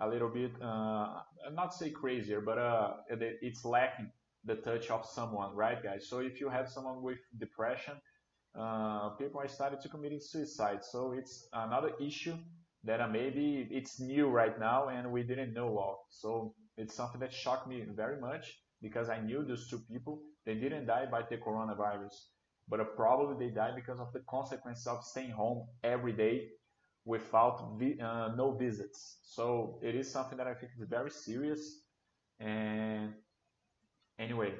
a 0.00 0.08
little 0.08 0.30
bit 0.30 0.52
uh, 0.62 1.20
not 1.52 1.74
say 1.74 1.90
crazier, 1.90 2.40
but 2.40 2.58
uh, 2.58 2.94
it's 3.08 3.64
lacking 3.64 4.10
the 4.44 4.56
touch 4.56 4.90
of 4.90 5.04
someone, 5.06 5.54
right, 5.54 5.82
guys? 5.82 6.08
So 6.08 6.20
if 6.20 6.40
you 6.40 6.48
have 6.48 6.68
someone 6.68 7.02
with 7.02 7.18
depression, 7.38 7.94
uh, 8.58 9.10
people 9.10 9.40
are 9.40 9.48
starting 9.48 9.78
to 9.80 9.88
committing 9.88 10.20
suicide. 10.20 10.84
So 10.84 11.12
it's 11.12 11.48
another 11.52 11.92
issue 12.00 12.34
that 12.84 13.00
uh, 13.00 13.08
maybe 13.08 13.68
it's 13.70 14.00
new 14.00 14.28
right 14.28 14.58
now 14.58 14.88
and 14.88 15.12
we 15.12 15.22
didn't 15.22 15.52
know 15.52 15.78
of. 15.78 15.96
So 16.10 16.54
it's 16.78 16.94
something 16.94 17.20
that 17.20 17.32
shocked 17.32 17.68
me 17.68 17.84
very 17.94 18.18
much 18.18 18.58
because 18.80 19.10
I 19.10 19.20
knew 19.20 19.44
those 19.44 19.68
two 19.68 19.80
people. 19.92 20.22
They 20.46 20.54
didn't 20.54 20.86
die 20.86 21.06
by 21.10 21.22
the 21.28 21.36
coronavirus, 21.36 22.14
but 22.68 22.80
uh, 22.80 22.84
probably 22.96 23.46
they 23.46 23.54
died 23.54 23.74
because 23.76 24.00
of 24.00 24.12
the 24.14 24.22
consequences 24.30 24.86
of 24.86 25.04
staying 25.04 25.32
home 25.32 25.66
every 25.84 26.12
day 26.12 26.48
without 27.04 27.76
vi- 27.78 28.00
uh, 28.00 28.34
no 28.36 28.52
visits. 28.52 29.18
So 29.22 29.78
it 29.82 29.94
is 29.94 30.10
something 30.10 30.38
that 30.38 30.46
I 30.46 30.54
think 30.54 30.72
is 30.78 30.88
very 30.88 31.10
serious. 31.10 31.82
And 32.40 33.14
anyway, 34.18 34.54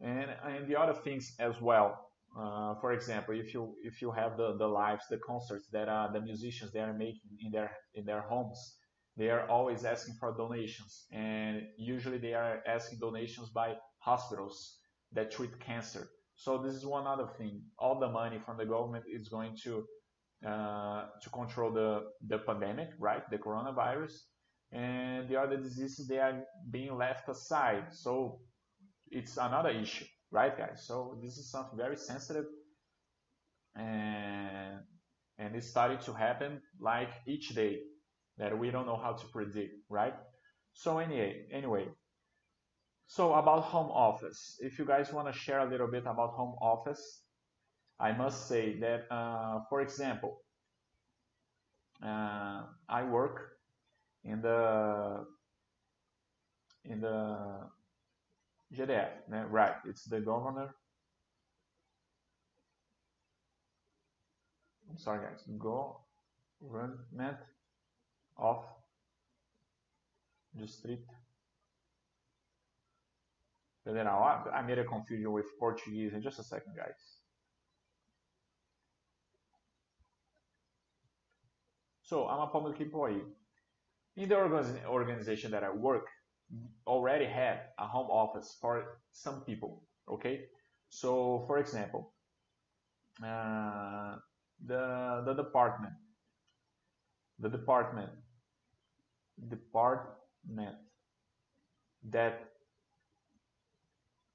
and 0.00 0.30
and 0.44 0.68
the 0.68 0.76
other 0.78 0.94
things 0.94 1.34
as 1.38 1.60
well. 1.60 2.08
Uh, 2.38 2.74
for 2.80 2.92
example, 2.92 3.34
if 3.38 3.52
you 3.54 3.74
if 3.82 4.00
you 4.02 4.10
have 4.10 4.36
the, 4.36 4.56
the 4.56 4.66
lives, 4.66 5.04
the 5.10 5.18
concerts 5.18 5.68
that 5.72 5.88
uh, 5.88 6.08
the 6.12 6.20
musicians 6.20 6.72
they 6.72 6.80
are 6.80 6.94
making 6.94 7.30
in 7.44 7.52
their 7.52 7.70
in 7.94 8.04
their 8.04 8.22
homes, 8.22 8.78
they 9.16 9.30
are 9.30 9.46
always 9.48 9.84
asking 9.84 10.14
for 10.18 10.34
donations 10.36 11.06
and 11.12 11.62
usually 11.76 12.18
they 12.18 12.34
are 12.34 12.62
asking 12.66 12.98
donations 12.98 13.50
by 13.50 13.74
hospitals 13.98 14.78
that 15.12 15.30
treat 15.30 15.58
cancer 15.60 16.08
so 16.34 16.58
this 16.58 16.74
is 16.74 16.86
one 16.86 17.06
other 17.06 17.28
thing 17.38 17.62
all 17.78 17.98
the 18.00 18.08
money 18.08 18.38
from 18.44 18.56
the 18.56 18.64
government 18.64 19.04
is 19.12 19.28
going 19.28 19.54
to 19.62 19.84
Uh, 20.46 21.06
to 21.22 21.30
control 21.30 21.70
the 21.70 22.02
the 22.26 22.38
pandemic 22.38 22.90
right? 22.98 23.22
The 23.30 23.38
coronavirus. 23.38 24.12
And 24.72 25.28
the 25.28 25.36
other 25.36 25.56
diseases 25.56 26.08
they 26.08 26.18
are 26.18 26.42
being 26.70 26.96
left 26.96 27.28
aside. 27.28 27.92
So 27.92 28.40
it's 29.10 29.36
another 29.36 29.70
issue 29.70 30.06
right 30.32 30.56
guys? 30.56 30.84
So 30.86 31.18
this 31.22 31.36
is 31.36 31.50
something 31.50 31.78
very 31.78 31.96
sensitive. 31.96 32.46
And 33.76 34.80
and 35.38 35.54
it 35.54 35.64
started 35.64 36.00
to 36.02 36.12
happen 36.12 36.60
like 36.80 37.10
each 37.26 37.50
day 37.50 37.80
that 38.38 38.58
we 38.58 38.70
don't 38.70 38.86
know 38.86 38.96
how 38.96 39.12
to 39.12 39.26
predict, 39.28 39.74
right? 39.88 40.14
So 40.72 40.98
anyway, 40.98 41.46
anyway, 41.52 41.86
so 43.06 43.34
about 43.34 43.64
home 43.64 43.90
office. 43.90 44.56
If 44.60 44.78
you 44.78 44.86
guys 44.86 45.12
want 45.12 45.32
to 45.32 45.38
share 45.38 45.60
a 45.60 45.70
little 45.70 45.88
bit 45.88 46.04
about 46.06 46.30
home 46.30 46.56
office, 46.60 47.22
I 48.02 48.10
must 48.12 48.48
say 48.48 48.80
that, 48.80 49.06
uh, 49.12 49.60
for 49.70 49.80
example, 49.80 50.42
uh, 52.04 52.62
I 52.88 53.04
work 53.04 53.58
in 54.24 54.42
the 54.42 55.24
in 56.84 57.00
the 57.00 57.70
GDF, 58.74 59.10
right? 59.50 59.74
It's 59.86 60.04
the 60.04 60.20
governor. 60.20 60.74
I'm 64.90 64.98
sorry, 64.98 65.24
guys. 65.24 65.44
Government 66.60 67.38
of 68.36 68.64
Distrito 70.58 71.02
Federal. 73.84 74.22
I 74.52 74.62
made 74.62 74.78
a 74.78 74.84
confusion 74.84 75.30
with 75.30 75.46
Portuguese. 75.60 76.14
In 76.14 76.20
just 76.22 76.40
a 76.40 76.44
second, 76.44 76.74
guys. 76.76 77.21
So 82.12 82.28
I'm 82.28 82.40
a 82.40 82.46
public 82.46 82.78
employee. 82.78 83.22
In 84.18 84.28
the 84.28 84.36
organization 84.86 85.50
that 85.52 85.64
I 85.64 85.70
work, 85.70 86.08
already 86.86 87.24
had 87.24 87.60
a 87.78 87.86
home 87.86 88.10
office 88.10 88.58
for 88.60 89.00
some 89.12 89.40
people. 89.46 89.82
Okay, 90.06 90.44
so 90.90 91.42
for 91.46 91.56
example, 91.56 92.12
uh, 93.24 94.16
the 94.62 95.22
the 95.24 95.32
department, 95.32 95.94
the 97.38 97.48
department, 97.48 98.10
department 99.48 100.76
that 102.10 102.52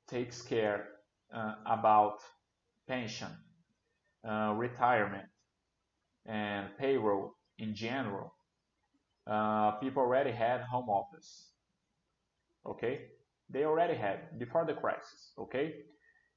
takes 0.07 0.41
care 0.41 0.87
uh, 1.31 1.53
about 1.67 2.23
pension, 2.87 3.29
uh, 4.27 4.55
retirement, 4.57 5.29
and 6.25 6.75
payroll 6.79 7.36
in 7.59 7.75
general, 7.75 8.33
uh, 9.27 9.71
people 9.79 10.01
already 10.03 10.31
had 10.31 10.61
home 10.61 10.89
office. 10.89 11.51
Okay, 12.65 13.07
they 13.49 13.63
already 13.65 13.95
had 13.95 14.37
before 14.39 14.65
the 14.65 14.73
crisis. 14.73 15.33
Okay, 15.39 15.73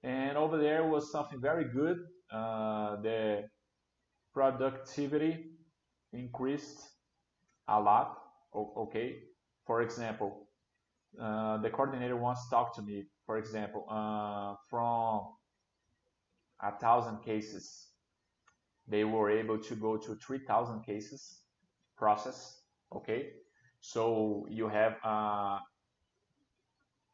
and 0.02 0.36
over 0.36 0.58
there 0.58 0.86
was 0.86 1.10
something 1.10 1.40
very 1.40 1.64
good. 1.64 1.98
Uh, 2.32 3.00
the 3.02 3.44
productivity 4.32 5.50
increased 6.12 6.80
a 7.68 7.80
lot. 7.80 8.16
Okay, 8.54 9.20
for 9.66 9.82
example, 9.82 10.48
uh, 11.20 11.58
the 11.58 11.70
coordinator 11.70 12.16
once 12.16 12.40
talked 12.50 12.76
to 12.76 12.82
me. 12.82 13.04
For 13.26 13.38
example, 13.38 13.86
uh, 13.90 14.56
from 14.68 15.22
a 16.62 16.72
thousand 16.78 17.22
cases 17.22 17.89
they 18.90 19.04
were 19.04 19.30
able 19.30 19.58
to 19.58 19.74
go 19.76 19.96
to 19.96 20.16
3,000 20.16 20.82
cases 20.82 21.42
process. 21.96 22.60
Okay, 22.94 23.30
so 23.80 24.46
you 24.50 24.68
have 24.68 24.96
uh, 25.04 25.58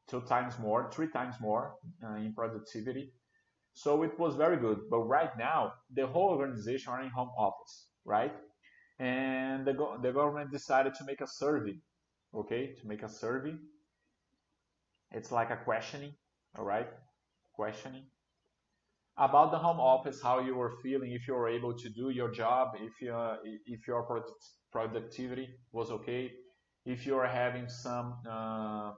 two 0.08 0.22
times 0.22 0.58
more, 0.58 0.90
three 0.90 1.08
times 1.10 1.36
more 1.40 1.74
uh, 2.02 2.14
in 2.14 2.32
productivity. 2.34 3.12
So 3.74 4.02
it 4.04 4.18
was 4.18 4.36
very 4.36 4.56
good. 4.56 4.78
But 4.90 5.00
right 5.00 5.36
now, 5.38 5.74
the 5.92 6.06
whole 6.06 6.30
organization 6.30 6.92
are 6.94 7.02
in 7.02 7.10
home 7.10 7.30
office, 7.36 7.88
right? 8.06 8.32
And 8.98 9.66
the, 9.66 9.74
go 9.74 9.98
the 10.02 10.12
government 10.12 10.50
decided 10.50 10.94
to 10.94 11.04
make 11.04 11.20
a 11.20 11.26
survey, 11.26 11.76
okay, 12.34 12.74
to 12.80 12.86
make 12.86 13.02
a 13.02 13.08
survey. 13.08 13.54
It's 15.12 15.30
like 15.30 15.50
a 15.50 15.56
questioning, 15.56 16.14
all 16.58 16.64
right, 16.64 16.88
questioning 17.54 18.06
about 19.18 19.50
the 19.50 19.58
home 19.58 19.80
office, 19.80 20.20
how 20.22 20.40
you 20.40 20.54
were 20.54 20.72
feeling, 20.82 21.12
if 21.12 21.26
you 21.26 21.34
were 21.34 21.48
able 21.48 21.74
to 21.74 21.88
do 21.88 22.10
your 22.10 22.30
job, 22.30 22.76
if 22.80 23.00
you, 23.00 23.14
if 23.66 23.86
your 23.86 24.24
productivity 24.72 25.48
was 25.72 25.90
okay, 25.90 26.32
if 26.84 27.06
you 27.06 27.16
are 27.16 27.26
having 27.26 27.68
some 27.68 28.14
uh, 28.30 28.92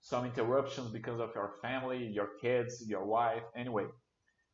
some 0.00 0.24
interruptions 0.24 0.90
because 0.90 1.20
of 1.20 1.30
your 1.34 1.52
family, 1.60 2.06
your 2.06 2.28
kids, 2.40 2.84
your 2.86 3.04
wife, 3.04 3.42
anyway. 3.56 3.86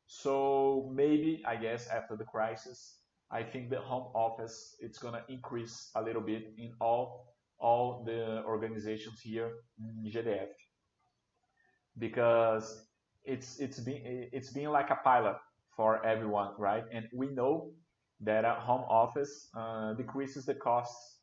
So 0.07 0.90
maybe 0.94 1.42
I 1.46 1.57
guess 1.57 1.88
after 1.88 2.16
the 2.16 2.24
crisis, 2.24 2.98
I 3.31 3.42
think 3.42 3.70
the 3.70 3.81
home 3.81 4.11
office 4.14 4.77
it's 4.81 4.98
gonna 4.98 5.24
increase 5.29 5.90
a 5.94 6.03
little 6.03 6.22
bit 6.22 6.55
in 6.59 6.72
all 6.81 7.27
all 7.59 8.03
the 8.05 8.42
organizations 8.44 9.20
here 9.20 9.50
in 9.79 10.11
GDF 10.11 10.48
because 11.98 12.87
it's 13.24 13.58
it's 13.58 13.80
been 13.80 14.00
it's 14.32 14.50
been 14.52 14.70
like 14.70 14.90
a 14.90 14.96
pilot 14.96 15.37
for 15.76 16.04
everyone, 16.04 16.52
right? 16.58 16.84
And 16.92 17.06
we 17.14 17.28
know 17.28 17.70
that 18.20 18.44
a 18.44 18.54
home 18.54 18.84
office 18.88 19.48
uh, 19.56 19.94
decreases 19.94 20.46
the 20.46 20.54
costs 20.54 21.18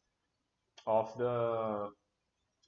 of 0.87 1.15
the 1.17 1.89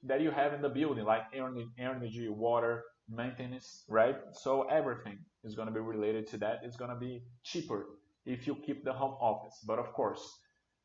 that 0.04 0.22
you 0.22 0.32
have 0.32 0.54
in 0.54 0.62
the 0.62 0.70
building, 0.70 1.06
like 1.06 1.24
energy, 1.34 2.30
water, 2.30 2.84
maintenance, 3.10 3.86
right? 3.90 4.18
So 4.34 4.64
everything 4.64 5.18
is 5.44 5.56
going 5.56 5.68
to 5.68 5.74
be 5.74 5.80
related 5.80 6.28
to 6.28 6.38
that. 6.40 6.60
It's 6.64 6.76
going 6.76 6.92
to 6.92 6.98
be 6.98 7.24
cheaper 7.44 7.86
if 8.26 8.48
you 8.48 8.56
keep 8.56 8.84
the 8.84 8.94
home 8.94 9.16
office. 9.22 9.60
But 9.66 9.80
of 9.80 9.94
course, 9.94 10.22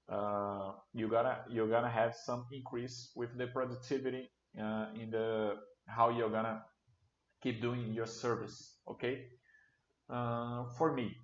uh, 0.08 0.72
you 0.94 1.08
gotta 1.08 1.38
you're 1.50 1.68
gonna 1.68 1.90
have 1.90 2.14
some 2.14 2.46
increase 2.52 3.10
with 3.14 3.36
the 3.36 3.46
productivity 3.48 4.30
uh, 4.58 4.86
in 4.98 5.10
the 5.10 5.56
how 5.86 6.08
you're 6.08 6.30
gonna 6.30 6.62
keep 7.42 7.60
doing 7.62 7.92
your 7.92 8.06
service. 8.06 8.78
Okay. 8.88 9.26
Uh, 10.10 10.64
for 10.78 10.92
me, 10.94 11.16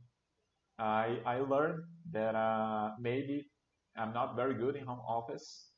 I 0.79 1.20
I 1.27 1.38
learned 1.40 1.85
that 2.12 2.35
uh, 2.35 2.92
maybe 3.00 3.50
I'm 3.96 4.12
not 4.12 4.37
very 4.37 4.55
good 4.55 4.77
in 4.77 4.87
home 4.87 5.00
office. 5.07 5.70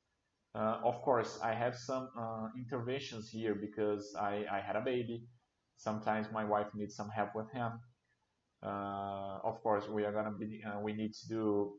Uh, 0.54 0.80
of 0.84 1.02
course, 1.02 1.38
I 1.42 1.52
have 1.54 1.76
some 1.76 2.10
uh, 2.18 2.48
interventions 2.56 3.30
here 3.30 3.54
because 3.54 4.14
I, 4.18 4.46
I 4.50 4.60
had 4.60 4.76
a 4.76 4.80
baby. 4.80 5.28
Sometimes 5.76 6.32
my 6.32 6.44
wife 6.44 6.68
needs 6.74 6.96
some 6.96 7.10
help 7.10 7.34
with 7.34 7.50
him. 7.52 7.80
Uh, 8.62 9.38
of 9.44 9.62
course, 9.62 9.88
we 9.88 10.04
are 10.04 10.12
gonna 10.12 10.32
be 10.32 10.62
uh, 10.66 10.80
we 10.80 10.92
need 10.94 11.12
to 11.14 11.28
do 11.28 11.72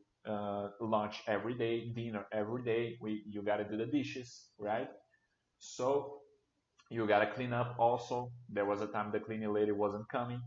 lunch 0.80 1.22
every 1.26 1.54
day, 1.54 1.90
dinner 1.94 2.26
every 2.32 2.62
day. 2.64 2.98
We 3.00 3.22
you 3.28 3.42
gotta 3.42 3.64
do 3.64 3.76
the 3.76 3.86
dishes, 3.86 4.50
right? 4.58 4.88
So 5.58 6.17
you 6.90 7.06
gotta 7.06 7.26
clean 7.26 7.52
up 7.52 7.76
also. 7.78 8.32
There 8.48 8.64
was 8.64 8.80
a 8.80 8.86
time 8.86 9.12
the 9.12 9.20
cleaning 9.20 9.52
lady 9.52 9.72
wasn't 9.72 10.08
coming. 10.08 10.40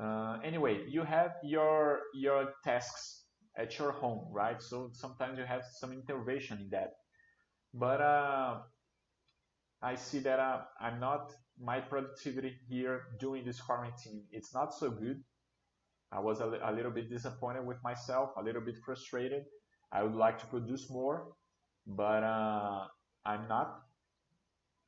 Uh, 0.00 0.38
anyway, 0.44 0.84
you 0.88 1.02
have 1.02 1.32
your 1.42 2.00
your 2.14 2.54
tasks 2.64 3.24
at 3.56 3.78
your 3.78 3.92
home, 3.92 4.28
right? 4.32 4.60
So 4.62 4.90
sometimes 4.92 5.38
you 5.38 5.44
have 5.44 5.62
some 5.80 5.92
intervention 5.92 6.60
in 6.60 6.68
that. 6.70 6.90
But 7.72 8.00
uh, 8.00 8.60
I 9.82 9.94
see 9.96 10.20
that 10.20 10.40
uh, 10.40 10.62
I'm 10.80 11.00
not 11.00 11.32
my 11.60 11.80
productivity 11.80 12.56
here 12.68 13.02
during 13.20 13.44
this 13.44 13.60
quarantine. 13.60 14.24
It's 14.32 14.54
not 14.54 14.74
so 14.74 14.90
good. 14.90 15.22
I 16.12 16.20
was 16.20 16.40
a, 16.40 16.58
a 16.62 16.72
little 16.72 16.90
bit 16.92 17.10
disappointed 17.10 17.66
with 17.66 17.78
myself, 17.82 18.30
a 18.36 18.42
little 18.42 18.62
bit 18.62 18.76
frustrated. 18.84 19.44
I 19.92 20.02
would 20.02 20.14
like 20.14 20.38
to 20.40 20.46
produce 20.46 20.90
more, 20.90 21.32
but 21.86 22.22
uh, 22.24 22.86
I'm 23.24 23.48
not 23.48 23.83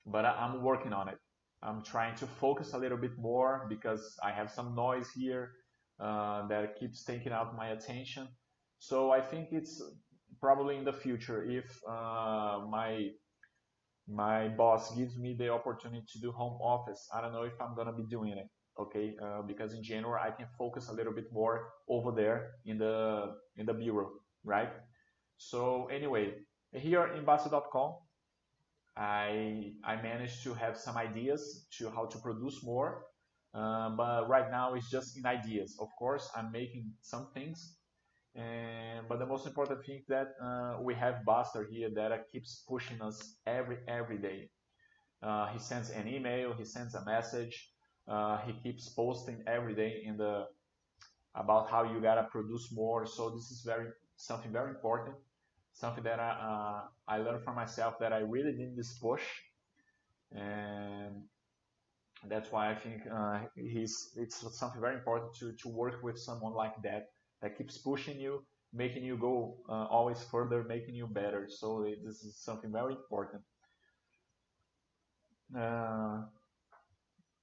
but 0.07 0.25
I'm 0.25 0.63
working 0.63 0.93
on 0.93 1.09
it. 1.09 1.19
I'm 1.63 1.83
trying 1.83 2.15
to 2.17 2.27
focus 2.27 2.75
a 2.75 2.79
little 2.79 2.99
bit 2.99 3.19
more 3.19 3.67
because 3.69 4.17
I 4.23 4.31
have 4.31 4.51
some 4.51 4.75
noise 4.75 5.09
here 5.15 5.53
uh, 6.01 6.47
that 6.49 6.79
keeps 6.79 7.03
taking 7.05 7.33
out 7.33 7.57
my 7.57 7.69
attention. 7.69 8.29
So 8.79 9.11
I 9.11 9.21
think 9.21 9.49
it's 9.53 9.83
probably 10.41 10.77
in 10.77 10.85
the 10.85 10.93
future 10.93 11.45
if 11.45 11.65
uh, 11.89 12.61
my 12.71 13.09
my 14.09 14.49
boss 14.49 14.95
gives 14.95 15.19
me 15.19 15.35
the 15.37 15.49
opportunity 15.49 16.05
to 16.13 16.21
do 16.21 16.31
home 16.31 16.61
office. 16.63 17.09
I 17.13 17.21
don't 17.21 17.33
know 17.33 17.43
if 17.43 17.61
I'm 17.61 17.75
gonna 17.75 17.93
be 17.93 18.05
doing 18.05 18.33
it. 18.33 18.47
Okay, 18.79 19.17
uh, 19.23 19.41
because 19.43 19.73
in 19.73 19.83
January 19.83 20.21
I 20.23 20.31
can 20.31 20.47
focus 20.59 20.91
a 20.91 20.93
little 20.93 21.13
bit 21.13 21.33
more 21.33 21.73
over 21.89 22.13
there 22.13 22.53
in 22.67 22.79
the 22.79 23.35
in 23.57 23.65
the 23.67 23.73
bureau, 23.73 24.11
right? 24.45 24.71
So 25.39 25.87
anyway, 25.87 26.35
here 26.73 27.07
in 27.17 27.25
Bastter.com, 27.25 27.95
I 28.97 29.73
I 29.85 29.97
managed 30.03 30.43
to 30.45 30.55
have 30.55 30.77
some 30.77 30.97
ideas 30.97 31.67
to 31.79 31.91
how 31.91 32.07
to 32.07 32.19
produce 32.19 32.63
more, 32.65 33.05
uh, 33.55 33.91
but 33.91 34.29
right 34.29 34.51
now 34.51 34.75
it's 34.75 34.91
just 34.91 35.19
in 35.19 35.27
ideas. 35.27 35.77
Of 35.81 35.89
course, 35.99 36.31
I'm 36.37 36.51
making 36.53 36.93
some 37.03 37.29
things, 37.35 37.77
and 38.35 39.07
but 39.09 39.19
the 39.19 39.27
most 39.27 39.47
important 39.47 39.85
thing 39.85 40.03
that 40.09 40.29
uh, 40.43 40.79
we 40.83 40.95
have 40.95 41.17
Bastter 41.29 41.69
here 41.71 41.91
that 41.95 42.31
keeps 42.33 42.65
pushing 42.69 43.03
us 43.03 43.37
every 43.47 43.79
every 43.89 44.19
day. 44.19 44.51
Uh, 45.23 45.47
he 45.49 45.59
sends 45.59 45.91
an 45.91 46.09
email, 46.09 46.55
he 46.55 46.65
sends 46.65 46.95
a 46.95 47.05
message, 47.05 47.71
uh, 48.09 48.39
he 48.47 48.53
keeps 48.63 48.89
posting 48.91 49.43
every 49.47 49.75
day 49.75 50.03
in 50.05 50.17
the 50.17 50.47
about 51.35 51.71
how 51.71 51.83
you 51.85 52.01
gotta 52.01 52.25
produce 52.25 52.73
more. 52.73 53.07
So 53.07 53.31
this 53.31 53.51
is 53.51 53.63
very 53.65 53.89
something 54.17 54.53
very 54.53 54.71
important 54.71 55.17
something 55.77 56.05
that 56.05 56.19
I, 56.19 56.31
uh, 56.51 56.81
I 57.07 57.19
learned 57.19 57.45
from 57.45 57.55
myself 57.55 57.95
that 58.01 58.13
I 58.13 58.19
really 58.19 58.53
need 58.53 58.77
this 58.77 58.99
push, 58.99 59.23
and 60.33 61.23
that's 62.29 62.51
why 62.51 62.71
I 62.71 62.75
think 62.75 63.03
uh, 63.13 63.41
he's 63.55 64.11
it's 64.17 64.37
something 64.59 64.81
very 64.81 64.97
important 64.97 65.35
to 65.41 65.53
to 65.63 65.69
work 65.69 66.03
with 66.03 66.19
someone 66.19 66.55
like 66.55 66.77
that 66.83 67.03
that 67.43 67.57
keeps 67.57 67.79
pushing 67.79 68.19
you 68.19 68.43
making 68.77 69.05
you 69.05 69.17
go 69.17 69.57
uh, 69.69 69.87
always 69.87 70.23
further, 70.31 70.65
making 70.65 70.95
you 70.95 71.07
better. 71.07 71.49
So 71.49 71.87
this 72.05 72.23
is 72.23 72.37
something 72.37 72.71
very 72.71 72.95
important. 72.95 73.43
Uh, 75.57 76.23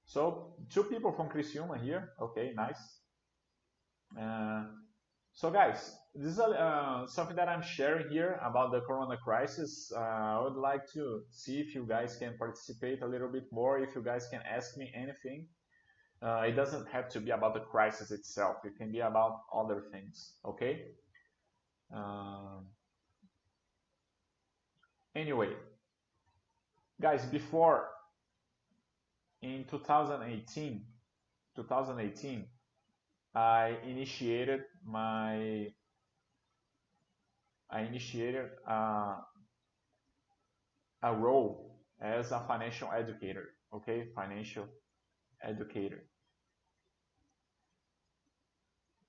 so 0.06 0.54
two 0.70 0.84
people 0.84 1.12
from 1.12 1.28
Criciúma 1.28 1.82
here. 1.82 2.12
Okay, 2.20 2.52
nice. 2.54 3.00
Uh, 4.20 4.64
so 5.32 5.50
guys, 5.50 5.96
this 6.14 6.34
is 6.34 6.38
uh, 6.38 7.06
something 7.08 7.34
that 7.34 7.48
I'm 7.48 7.62
sharing 7.62 8.08
here 8.08 8.38
about 8.44 8.70
the 8.70 8.80
Corona 8.80 9.16
crisis. 9.16 9.92
Uh, 9.94 9.98
I 9.98 10.40
would 10.44 10.54
like 10.54 10.88
to 10.92 11.22
see 11.30 11.58
if 11.58 11.74
you 11.74 11.84
guys 11.84 12.16
can 12.16 12.38
participate 12.38 13.02
a 13.02 13.06
little 13.06 13.28
bit 13.28 13.44
more, 13.50 13.80
if 13.80 13.96
you 13.96 14.02
guys 14.02 14.28
can 14.30 14.40
ask 14.48 14.76
me 14.76 14.92
anything. 14.94 15.46
Uh, 16.22 16.44
it 16.46 16.52
doesn't 16.52 16.86
have 16.88 17.08
to 17.10 17.20
be 17.20 17.32
about 17.32 17.54
the 17.54 17.60
crisis 17.60 18.12
itself. 18.12 18.58
It 18.64 18.76
can 18.78 18.92
be 18.92 19.00
about 19.00 19.40
other 19.52 19.82
things, 19.90 20.34
okay? 20.44 20.82
Um, 21.92 22.66
anyway, 25.16 25.50
guys, 27.00 27.26
before 27.26 27.88
in 29.42 29.64
2018, 29.68 30.84
2018, 31.56 32.46
I 33.34 33.76
initiated 33.84 34.60
my 34.86 35.72
I 37.70 37.82
initiated 37.82 38.46
a, 38.66 39.16
a 41.02 41.14
role 41.14 41.80
as 42.00 42.32
a 42.32 42.40
financial 42.46 42.90
educator, 42.92 43.48
okay, 43.74 44.06
financial 44.14 44.66
educator 45.42 46.04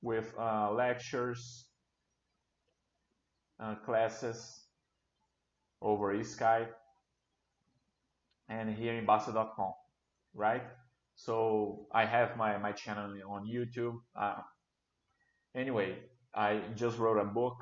with 0.01 0.33
uh, 0.39 0.71
lectures, 0.71 1.65
uh, 3.59 3.75
classes 3.85 4.65
over 5.81 6.13
Skype 6.17 6.69
and 8.49 8.75
here 8.75 8.93
in 8.93 9.05
Bastter.com, 9.05 9.73
right? 10.33 10.63
So 11.15 11.87
I 11.91 12.05
have 12.05 12.37
my, 12.37 12.57
my 12.57 12.71
channel 12.71 13.11
on 13.29 13.47
YouTube. 13.47 13.95
Uh, 14.19 14.41
anyway, 15.55 15.97
I 16.33 16.61
just 16.75 16.97
wrote 16.99 17.19
a 17.19 17.25
book. 17.25 17.57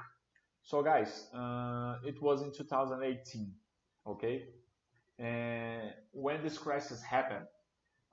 So 0.63 0.81
guys, 0.81 1.27
uh, 1.35 1.97
it 2.05 2.21
was 2.21 2.41
in 2.41 2.51
2018, 2.51 3.51
okay? 4.07 4.45
And 5.19 5.91
when 6.11 6.41
this 6.41 6.57
crisis 6.57 7.01
happened, 7.01 7.45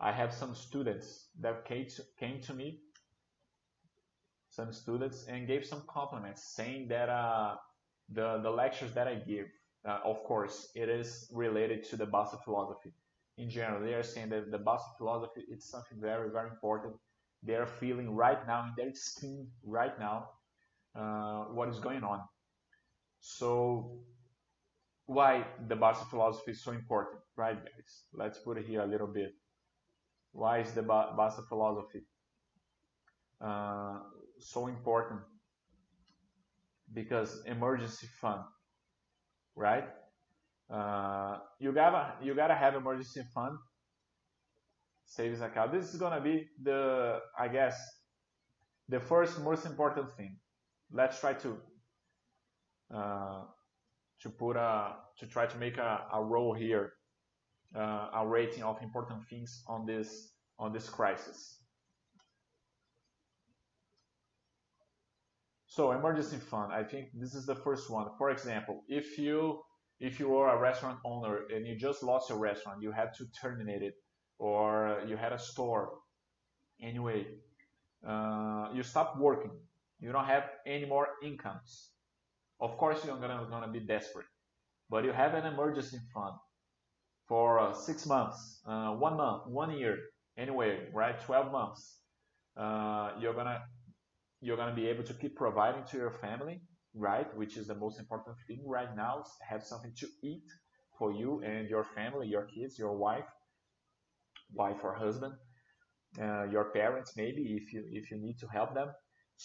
I 0.01 0.11
have 0.13 0.35
some 0.35 0.55
students 0.55 1.29
that 1.41 1.65
came 1.65 1.87
to, 1.87 2.03
came 2.19 2.41
to 2.43 2.53
me, 2.55 2.81
some 4.51 4.73
students, 4.73 5.27
and 5.29 5.47
gave 5.47 5.65
some 5.65 5.83
compliments 5.87 6.43
saying 6.43 6.89
that 6.89 7.09
uh, 7.09 7.55
the, 8.13 8.41
the 8.43 8.51
lectures 8.51 8.93
that 8.95 9.07
I 9.07 9.15
give, 9.15 9.47
uh, 9.87 10.01
of 10.05 10.25
course, 10.25 10.71
it 10.75 10.89
is 10.89 11.31
related 11.33 11.85
to 11.91 11.97
the 11.97 12.07
Bastter 12.07 12.43
philosophy. 12.43 12.93
In 13.39 13.49
general, 13.49 13.81
they 13.81 13.95
are 13.95 14.03
saying 14.03 14.31
that 14.31 14.51
the 14.51 14.59
Bastter 14.59 14.97
philosophy 14.99 15.43
is 15.49 15.65
something 15.65 15.99
very, 16.01 16.31
very 16.31 16.51
important. 16.51 16.95
They 17.45 17.55
are 17.55 17.67
feeling 17.67 18.15
right 18.15 18.45
now 18.47 18.65
in 18.65 18.73
their 18.77 18.93
skin, 18.95 19.47
right 19.65 19.99
now, 20.01 20.31
uh, 20.97 21.45
what 21.55 21.69
is 21.69 21.79
going 21.79 22.03
on. 22.03 22.21
So, 23.21 24.01
why 25.07 25.47
the 25.69 25.77
Bastter 25.77 26.09
philosophy 26.09 26.53
is 26.53 26.65
so 26.65 26.73
important, 26.73 27.21
right, 27.37 27.57
guys? 27.57 28.05
Let's 28.13 28.39
put 28.39 28.59
it 28.59 28.67
here 28.67 28.83
a 28.83 28.87
little 28.87 29.07
bit. 29.09 29.33
Why 30.33 30.61
is 30.61 30.73
the 30.73 30.83
Bastter 30.83 31.47
philosophy 31.49 32.03
uh, 33.41 33.99
so 34.39 34.69
important? 34.69 35.21
because 36.93 37.43
emergency 37.47 38.07
fund, 38.21 38.43
right? 39.55 39.85
Uh, 40.71 41.39
you 41.59 41.73
gotta 41.73 42.15
you 42.23 42.35
gotta 42.35 42.55
have 42.55 42.75
emergency 42.75 43.23
fund, 43.35 43.57
savings 45.05 45.41
account. 45.41 45.73
This 45.73 45.93
is 45.93 46.01
gonna 46.01 46.21
be 46.21 46.49
the 46.63 47.21
I 47.39 47.49
guess 47.49 47.77
the 48.89 49.01
first 49.01 49.41
most 49.41 49.67
important 49.67 50.11
thing. 50.13 50.39
Let's 50.93 51.21
try 51.21 51.35
to 51.35 51.59
to 52.93 54.31
put 54.31 54.57
a 54.57 54.97
to 55.19 55.27
try 55.27 55.47
to 55.47 55.59
make 55.59 55.79
a, 55.79 56.05
a 56.13 56.23
role 56.23 56.55
here, 56.55 56.93
uh, 57.77 58.09
a 58.15 58.27
rating 58.27 58.63
of 58.63 58.83
important 58.83 59.27
things 59.29 59.63
on 59.67 59.87
this 59.87 60.33
on 60.59 60.73
this 60.73 60.89
crisis. 60.89 61.57
So 65.67 65.93
emergency 65.93 66.37
fund, 66.37 66.73
I 66.73 66.83
think 66.83 67.11
this 67.15 67.35
is 67.35 67.47
the 67.47 67.55
first 67.55 67.91
one. 67.91 68.09
For 68.19 68.31
example, 68.31 68.83
if 68.89 69.19
you 69.19 69.61
if 70.01 70.19
you 70.19 70.37
are 70.37 70.57
a 70.57 70.61
restaurant 70.61 70.99
owner 71.05 71.47
and 71.55 71.67
you 71.67 71.77
just 71.77 72.03
lost 72.03 72.29
your 72.29 72.39
restaurant, 72.39 72.83
you 72.83 72.91
had 72.91 73.15
to 73.19 73.27
terminate 73.41 73.83
it, 73.83 73.95
or 74.39 75.03
you 75.07 75.17
had 75.17 75.33
a 75.33 75.39
store. 75.39 75.93
Anyway, 76.83 77.27
uh, 78.07 78.69
you 78.75 78.83
stop 78.83 79.19
working. 79.19 79.53
You 80.01 80.11
don't 80.13 80.25
have 80.25 80.49
any 80.67 80.87
more 80.87 81.09
incomes. 81.23 81.90
Of 82.61 82.77
course, 82.79 83.05
you're 83.05 83.19
gonna 83.19 83.47
gonna 83.51 83.69
be 83.73 83.81
desperate, 83.81 84.27
but 84.91 85.05
you 85.05 85.13
have 85.13 85.35
an 85.35 85.47
emergency 85.47 85.99
fund 86.15 86.37
for 87.29 87.61
uh, 87.61 87.73
six 87.75 88.07
months, 88.07 88.61
uh, 88.67 88.93
one 88.95 89.17
month, 89.17 89.47
one 89.49 89.73
year, 89.79 89.99
anyway, 90.39 90.89
right? 90.95 91.21
Twelve 91.21 91.53
months. 91.53 92.01
Uh, 92.57 93.13
you're 93.21 93.35
gonna 93.35 93.63
you're 94.41 94.57
to 94.57 94.73
be 94.75 94.89
able 94.89 95.05
to 95.05 95.15
keep 95.15 95.37
providing 95.37 95.85
to 95.87 95.97
your 95.99 96.13
family, 96.13 96.61
right? 96.95 97.29
Which 97.37 97.57
is 97.57 97.67
the 97.69 97.75
most 97.77 97.99
important 98.01 98.37
thing 98.47 98.63
right 98.67 98.95
now. 98.97 99.25
Have 99.49 99.63
something 99.65 99.95
to 99.99 100.09
eat 100.23 100.45
for 100.99 101.13
you 101.13 101.43
and 101.45 101.69
your 101.69 101.85
family, 101.85 102.29
your 102.29 102.47
kids, 102.47 102.79
your 102.79 102.97
wife, 102.97 103.27
wife 104.53 104.79
or 104.85 104.95
husband, 104.95 105.35
uh, 106.21 106.45
your 106.45 106.71
parents, 106.73 107.15
maybe 107.17 107.43
if 107.61 107.73
you 107.73 107.85
if 107.93 108.11
you 108.11 108.19
need 108.19 108.39
to 108.41 108.47
help 108.49 108.75
them. 108.75 108.89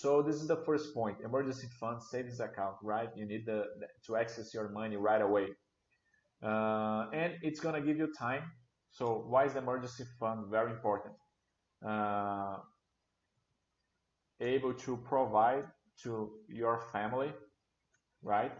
So 0.02 0.22
this 0.22 0.38
is 0.42 0.48
the 0.48 0.58
first 0.68 0.94
point: 0.94 1.18
emergency 1.24 1.68
fund, 1.80 2.04
savings 2.04 2.40
account, 2.42 2.78
right? 2.84 3.10
You 3.16 3.26
need 3.26 3.46
the, 3.46 3.60
to 4.08 4.18
access 4.18 4.54
your 4.54 4.70
money 4.70 4.98
right 4.98 5.22
away, 5.22 5.48
uh, 6.44 7.08
and 7.14 7.34
it's 7.44 7.60
gonna 7.60 7.82
give 7.82 7.98
you 7.98 8.10
time. 8.18 8.44
So 8.92 9.26
why 9.28 9.46
is 9.46 9.54
the 9.54 9.60
emergency 9.60 10.06
fund 10.20 10.48
very 10.52 10.72
important? 10.72 11.16
Uh, 11.86 12.58
able 14.40 14.74
to 14.74 14.98
provide 14.98 15.66
to 16.04 16.32
your 16.48 16.80
family, 16.92 17.34
right? 18.24 18.54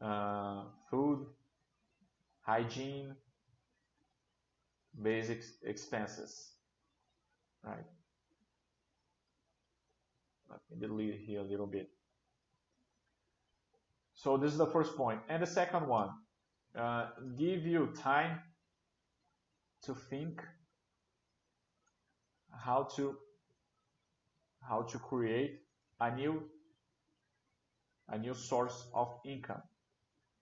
Uh, 0.00 0.64
food, 0.90 1.26
hygiene, 2.42 3.16
basic 5.02 5.42
expenses, 5.62 6.52
right? 7.64 7.84
Let 10.50 10.60
me 10.70 10.86
delete 10.86 11.20
here 11.20 11.40
a 11.40 11.44
little 11.44 11.66
bit. 11.66 11.88
So 14.14 14.36
this 14.36 14.52
is 14.52 14.58
the 14.58 14.66
first 14.66 14.96
point. 14.96 15.20
And 15.28 15.42
the 15.42 15.46
second 15.46 15.86
one, 15.86 16.10
uh, 16.76 17.06
give 17.36 17.64
you 17.66 17.92
time 17.96 18.40
to 19.82 19.94
think 19.94 20.42
how 22.50 22.88
to 22.96 23.16
how 24.68 24.82
to 24.82 24.98
create 24.98 25.60
a 26.00 26.14
new 26.14 26.42
a 28.08 28.18
new 28.18 28.34
source 28.34 28.86
of 28.94 29.08
income 29.24 29.62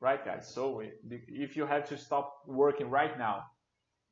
right 0.00 0.24
guys 0.24 0.52
so 0.52 0.82
if 1.28 1.56
you 1.56 1.66
have 1.66 1.88
to 1.88 1.96
stop 1.96 2.32
working 2.46 2.88
right 2.88 3.18
now 3.18 3.42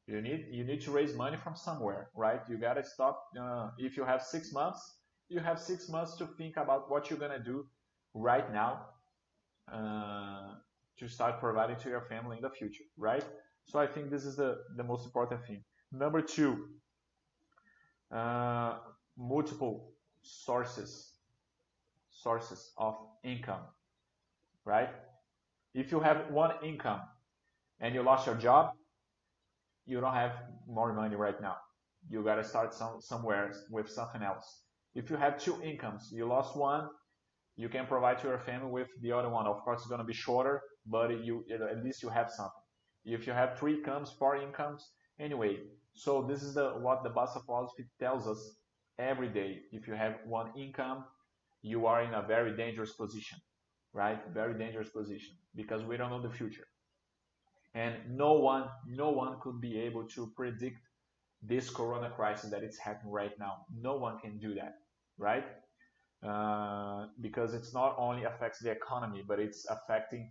you 0.07 0.21
need 0.21 0.47
you 0.51 0.65
need 0.65 0.81
to 0.81 0.91
raise 0.91 1.15
money 1.15 1.37
from 1.37 1.57
somewhere 1.57 2.11
right 2.15 2.41
you 2.49 2.59
got 2.59 2.75
to 2.75 2.85
stop 2.85 3.25
uh, 3.41 3.71
if 3.79 3.97
you 3.97 4.05
have 4.05 4.23
six 4.23 4.53
months 4.53 4.99
you 5.29 5.41
have 5.41 5.59
six 5.61 5.89
months 5.89 6.17
to 6.17 6.27
think 6.27 6.57
about 6.57 6.91
what 6.91 7.11
you're 7.11 7.19
gonna 7.19 7.43
do 7.43 7.67
right 8.15 8.53
now 8.53 8.87
uh, 9.73 10.55
to 10.99 11.09
start 11.09 11.41
providing 11.41 11.77
to 11.77 11.89
your 11.89 12.03
family 12.03 12.37
in 12.37 12.43
the 12.43 12.51
future 12.51 12.85
right? 12.97 13.25
So 13.67 13.79
i 13.79 13.87
think 13.87 14.11
this 14.11 14.25
is 14.25 14.37
the 14.37 14.59
the 14.77 14.85
most 14.85 15.05
important 15.07 15.47
thing. 15.47 15.65
Number 15.93 16.21
two 16.21 16.69
uh, 18.13 18.79
multiple 19.17 19.93
sources 20.23 21.13
sources 22.11 22.73
of 22.79 22.97
income 23.25 23.63
right? 24.65 24.91
If 25.75 25.91
you 25.93 26.01
have 26.01 26.31
one 26.31 26.53
income 26.65 27.01
and 27.81 27.95
you 27.95 28.03
lost 28.03 28.27
your 28.27 28.37
job 28.37 28.73
you 29.87 30.01
don't 30.01 30.15
have 30.15 30.33
more 30.67 30.93
money 30.93 31.17
right 31.17 31.41
now. 31.41 31.57
You 32.09 32.23
got 32.23 32.37
to 32.37 32.45
start 32.45 32.75
some, 32.75 33.01
somewhere 33.01 33.53
with 33.71 33.89
something 33.91 34.23
else 34.23 34.64
if 34.95 35.11
you 35.11 35.17
have 35.17 35.39
two 35.39 35.61
incomes 35.63 36.11
you 36.13 36.27
lost 36.27 36.57
one 36.57 36.89
you 37.57 37.69
can 37.69 37.87
provide 37.87 38.19
to 38.19 38.29
your 38.29 38.39
family 38.39 38.71
with 38.71 38.89
the 39.03 39.13
other 39.13 39.29
one 39.29 39.47
of 39.47 39.61
course 39.63 39.81
it's 39.81 39.89
going 39.89 40.01
to 40.01 40.05
be 40.05 40.15
shorter 40.15 40.61
but 40.87 41.11
you 41.25 41.45
at 41.53 41.85
least 41.85 42.03
you 42.03 42.09
have 42.09 42.31
something 42.31 42.65
if 43.05 43.27
you 43.27 43.33
have 43.33 43.59
three 43.59 43.75
incomes 43.75 44.11
four 44.19 44.37
incomes 44.37 44.91
anyway 45.21 45.57
so 45.95 46.23
this 46.23 46.43
is 46.43 46.55
the 46.55 46.71
what 46.81 47.05
the 47.05 47.11
Bastter 47.11 47.45
philosophy 47.45 47.85
tells 48.01 48.27
us 48.27 48.57
every 48.99 49.29
day. 49.29 49.61
If 49.73 49.87
you 49.87 49.95
have 49.95 50.17
one 50.27 50.51
income, 50.57 51.05
you 51.63 51.87
are 51.87 52.03
in 52.03 52.13
a 52.15 52.23
very 52.23 52.57
dangerous 52.57 52.93
position, 52.93 53.39
right? 53.93 54.21
Very 54.33 54.59
dangerous 54.59 54.89
position 54.91 55.35
because 55.55 55.83
we 55.85 55.97
don't 55.97 56.11
know 56.11 56.21
the 56.21 56.35
future. 56.35 56.67
And 57.75 57.95
no 58.09 58.35
one, 58.35 58.69
no 58.87 59.11
one 59.11 59.37
could 59.41 59.61
be 59.61 59.79
able 59.81 60.07
to 60.09 60.33
predict 60.37 60.79
this 61.43 61.71
corona 61.71 62.11
crisis 62.11 62.51
that 62.51 62.63
it's 62.63 62.79
happening 62.79 63.13
right 63.13 63.33
now. 63.39 63.67
No 63.77 63.97
one 63.97 64.19
can 64.19 64.39
do 64.39 64.55
that, 64.55 64.75
right? 65.19 65.45
Uh, 66.27 67.07
because 67.21 67.55
it's 67.55 67.75
not 67.75 67.95
only 67.99 68.25
affects 68.25 68.59
the 68.61 68.71
economy, 68.71 69.23
but 69.27 69.39
it's 69.39 69.67
affecting 69.69 70.31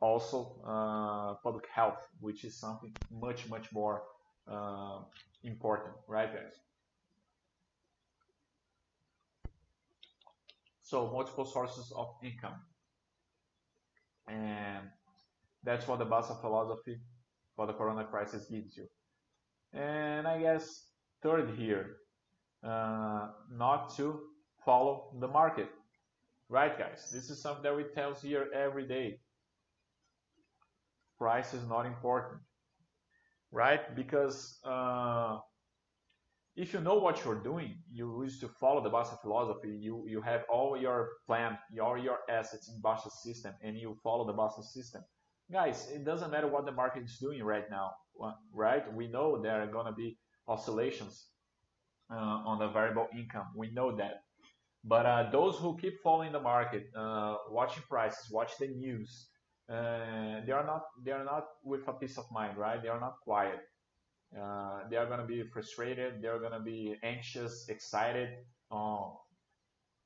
also 0.00 0.56
uh, 0.66 1.34
public 1.42 1.64
health, 1.72 2.08
which 2.20 2.44
is 2.44 2.58
something 2.58 2.92
much, 3.10 3.48
much 3.48 3.72
more 3.72 4.02
uh, 4.50 4.98
important, 5.44 5.94
right, 6.08 6.32
guys? 6.34 6.54
So 10.82 11.10
multiple 11.12 11.46
sources 11.46 11.92
of 11.96 12.08
income. 12.22 12.60
And 14.28 14.88
that's 15.62 15.86
what 15.86 16.00
the 16.00 16.06
Bastter 16.06 16.40
philosophy 16.40 16.98
for 17.56 17.66
the 17.66 17.72
Corona 17.72 18.04
crisis 18.04 18.46
gives 18.50 18.76
you. 18.76 18.86
And 19.72 20.26
I 20.26 20.40
guess 20.40 20.88
third 21.22 21.50
here, 21.56 21.96
not 22.62 23.94
to 23.96 24.20
follow 24.64 25.10
the 25.20 25.28
market. 25.28 25.68
Right, 26.48 26.78
guys? 26.78 27.10
This 27.12 27.30
is 27.30 27.40
something 27.40 27.62
that 27.62 27.76
we 27.76 27.84
tell 27.94 28.14
here 28.14 28.48
every 28.54 28.86
day. 28.86 29.18
Price 31.18 31.54
is 31.54 31.66
not 31.68 31.86
important, 31.86 32.40
right? 33.50 33.94
Because 33.96 34.58
uh, 34.64 35.38
if 36.56 36.74
you 36.74 36.80
know 36.80 36.96
what 36.96 37.24
you're 37.24 37.42
doing, 37.42 37.76
you 37.90 38.10
wish 38.10 38.38
to 38.40 38.48
follow 38.48 38.82
the 38.82 38.90
Bastter 38.90 39.20
philosophy, 39.22 39.70
you, 39.70 40.04
you 40.06 40.20
have 40.20 40.42
all 40.52 40.76
your 40.76 41.10
plan, 41.26 41.56
all 41.82 41.96
your 41.96 42.18
assets 42.28 42.68
in 42.68 42.82
Bastter 42.82 43.10
system, 43.10 43.54
and 43.62 43.78
you 43.78 43.96
follow 44.02 44.26
the 44.26 44.34
Bastter 44.34 44.64
system. 44.64 45.02
Guys, 45.50 45.88
it 45.90 46.04
doesn't 46.04 46.30
matter 46.30 46.48
what 46.48 46.66
the 46.66 46.72
market 46.72 47.04
is 47.04 47.18
doing 47.18 47.42
right 47.42 47.70
now, 47.70 47.92
right? 48.52 48.92
We 48.92 49.06
know 49.06 49.40
there 49.40 49.62
are 49.62 49.66
going 49.66 49.86
to 49.86 49.92
be 49.92 50.18
oscillations 50.48 51.28
uh, 51.28 51.31
on 52.16 52.58
the 52.58 52.68
variable 52.68 53.08
income. 53.16 53.46
We 53.56 53.70
know 53.72 53.96
that. 53.96 54.22
But 54.84 55.06
uh, 55.06 55.30
those 55.30 55.56
who 55.58 55.76
keep 55.78 56.00
following 56.02 56.32
the 56.32 56.40
market, 56.40 56.86
uh, 56.96 57.36
watching 57.50 57.84
prices, 57.88 58.30
watch 58.30 58.52
the 58.58 58.68
news, 58.68 59.28
uh, 59.68 60.40
they 60.44 60.52
are 60.52 60.66
not 60.66 60.82
they 61.04 61.12
are 61.12 61.24
not 61.24 61.44
with 61.64 61.86
a 61.88 61.92
peace 61.92 62.18
of 62.18 62.24
mind, 62.32 62.58
right? 62.58 62.82
They 62.82 62.88
are 62.88 63.00
not 63.00 63.14
quiet 63.22 63.60
uh, 64.40 64.88
they 64.90 64.96
are 64.96 65.06
going 65.06 65.20
to 65.20 65.26
be 65.26 65.42
frustrated. 65.52 66.22
They 66.22 66.28
are 66.28 66.38
going 66.38 66.52
to 66.52 66.60
be 66.60 66.96
anxious, 67.02 67.68
excited. 67.68 68.30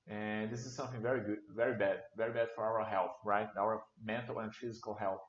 And 0.09 0.51
this 0.51 0.67
is 0.67 0.75
something 0.75 1.03
very 1.03 1.21
good, 1.21 1.39
very 1.55 1.77
bad, 1.77 1.99
very 2.17 2.33
bad 2.33 2.49
for 2.55 2.65
our 2.65 2.85
health, 2.85 3.13
right? 3.25 3.49
Our 3.59 3.83
mental 4.05 4.39
and 4.41 4.55
physical 4.55 4.95
health. 4.95 5.21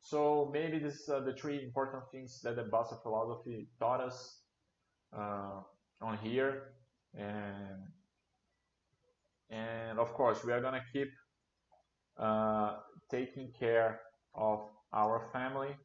So 0.00 0.50
maybe 0.52 0.78
this 0.78 1.08
are 1.08 1.24
the 1.24 1.34
three 1.34 1.62
important 1.62 2.02
things 2.12 2.40
that 2.42 2.56
the 2.56 2.64
Bastter 2.64 3.02
philosophy 3.02 3.68
taught 3.78 4.00
us 4.02 4.42
uh, 5.16 5.60
on 6.00 6.18
here. 6.18 6.74
And 7.14 7.88
and 9.50 9.98
of 9.98 10.12
course, 10.14 10.44
we 10.44 10.52
are 10.52 10.60
gonna 10.60 10.84
keep 10.92 11.08
uh, 12.18 12.76
taking 13.10 13.52
care 13.58 14.00
of 14.34 14.68
our 14.92 15.28
family 15.32 15.76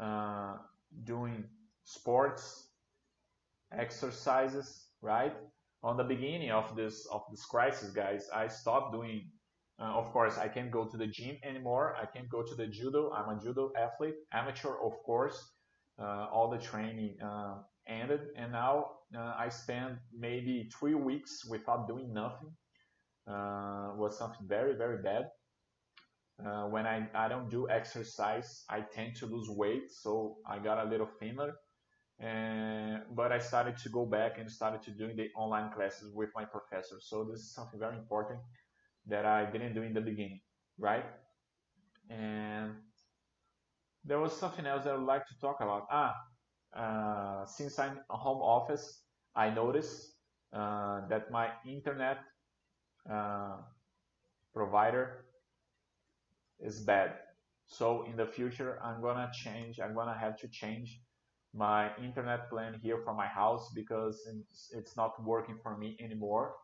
uh, 0.00 0.56
doing 1.04 1.44
sports, 1.84 2.68
exercises, 3.72 4.86
right? 5.02 5.34
On 5.82 5.96
the 5.96 6.04
beginning 6.04 6.50
of 6.50 6.74
this 6.76 7.06
of 7.12 7.22
this 7.30 7.44
crisis, 7.44 7.90
guys, 7.90 8.28
I 8.34 8.48
stopped 8.48 8.92
doing. 8.92 9.30
Uh, 9.80 9.94
of 9.94 10.10
course, 10.12 10.36
I 10.38 10.48
can't 10.48 10.72
go 10.72 10.84
to 10.86 10.96
the 10.96 11.06
gym 11.06 11.36
anymore. 11.44 11.94
I 11.96 12.06
can't 12.06 12.28
go 12.28 12.42
to 12.42 12.54
the 12.56 12.66
judo. 12.66 13.12
I'm 13.12 13.28
a 13.36 13.40
judo 13.40 13.70
athlete, 13.78 14.16
amateur, 14.32 14.74
of 14.84 14.92
course. 15.04 15.38
Uh, 16.00 16.26
all 16.32 16.48
the 16.50 16.58
training 16.58 17.16
uh, 17.22 17.56
ended, 17.86 18.20
and 18.36 18.52
now 18.52 18.86
uh, 19.16 19.34
I 19.36 19.48
spend 19.48 19.98
maybe 20.16 20.70
three 20.78 20.94
weeks 20.94 21.44
without 21.44 21.88
doing 21.88 22.12
nothing. 22.12 22.52
Was 23.26 24.16
something 24.16 24.46
very 24.46 24.74
very 24.74 25.02
bad. 25.02 25.26
Uh, 26.44 26.66
when 26.68 26.86
I, 26.86 27.08
I 27.14 27.28
don't 27.28 27.50
do 27.50 27.68
exercise, 27.68 28.64
I 28.70 28.80
tend 28.80 29.16
to 29.16 29.26
lose 29.26 29.48
weight, 29.50 29.90
so 29.90 30.36
I 30.46 30.58
got 30.60 30.86
a 30.86 30.88
little 30.88 31.08
thinner. 31.18 31.54
And, 32.20 33.02
but 33.14 33.32
I 33.32 33.38
started 33.38 33.76
to 33.78 33.88
go 33.88 34.06
back 34.06 34.38
and 34.38 34.50
started 34.50 34.82
to 34.82 34.90
doing 34.92 35.16
the 35.16 35.28
online 35.36 35.72
classes 35.72 36.12
with 36.14 36.30
my 36.34 36.44
professor. 36.44 36.96
So 37.00 37.24
this 37.24 37.40
is 37.40 37.54
something 37.54 37.80
very 37.80 37.96
important 37.96 38.40
that 39.06 39.24
I 39.24 39.50
didn't 39.50 39.74
do 39.74 39.82
in 39.82 39.94
the 39.94 40.00
beginning, 40.00 40.40
right? 40.78 41.04
And 42.10 42.74
there 44.08 44.20
was 44.20 44.32
something 44.36 44.66
else 44.66 44.84
that 44.84 44.94
I 44.94 44.96
would 44.96 45.06
like 45.06 45.26
to 45.28 45.38
talk 45.40 45.60
about. 45.60 45.86
Ah, 45.92 46.14
uh, 46.76 47.46
since 47.46 47.78
I'm 47.78 48.00
home 48.10 48.42
office, 48.42 49.02
I 49.36 49.50
noticed 49.50 50.14
uh, 50.52 51.06
that 51.08 51.30
my 51.30 51.50
internet 51.66 52.18
uh, 53.10 53.58
provider 54.54 55.24
is 56.60 56.80
bad. 56.80 57.12
So 57.66 58.04
in 58.04 58.16
the 58.16 58.26
future, 58.26 58.78
I'm 58.82 59.02
gonna 59.02 59.30
change. 59.32 59.80
I'm 59.80 59.94
gonna 59.94 60.18
have 60.18 60.36
to 60.38 60.48
change 60.48 61.00
my 61.54 61.90
internet 61.98 62.50
plan 62.50 62.74
here 62.82 62.98
for 63.04 63.14
my 63.14 63.26
house 63.26 63.70
because 63.74 64.26
it's, 64.28 64.70
it's 64.74 64.96
not 64.96 65.22
working 65.24 65.58
for 65.62 65.76
me 65.76 65.96
anymore. 66.00 66.54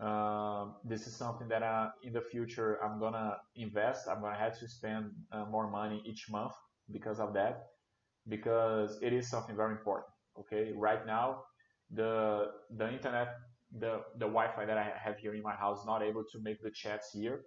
Uh, 0.00 0.66
this 0.84 1.06
is 1.06 1.16
something 1.16 1.48
that 1.48 1.62
uh, 1.62 1.88
in 2.04 2.12
the 2.12 2.20
future 2.20 2.78
I'm 2.84 3.00
gonna 3.00 3.36
invest. 3.56 4.08
I'm 4.08 4.20
gonna 4.20 4.38
have 4.38 4.58
to 4.60 4.68
spend 4.68 5.10
uh, 5.32 5.44
more 5.46 5.70
money 5.70 6.02
each 6.06 6.26
month 6.30 6.52
because 6.92 7.18
of 7.20 7.34
that, 7.34 7.66
because 8.28 8.98
it 9.02 9.12
is 9.12 9.28
something 9.28 9.56
very 9.56 9.72
important. 9.72 10.08
Okay, 10.38 10.72
right 10.76 11.04
now 11.06 11.42
the 11.90 12.52
the 12.76 12.92
internet, 12.92 13.34
the 13.72 14.02
the 14.14 14.26
Wi-Fi 14.26 14.66
that 14.66 14.78
I 14.78 14.92
have 14.96 15.18
here 15.18 15.34
in 15.34 15.42
my 15.42 15.54
house 15.54 15.80
is 15.80 15.86
not 15.86 16.02
able 16.02 16.24
to 16.32 16.38
make 16.40 16.62
the 16.62 16.70
chats 16.70 17.10
here 17.12 17.42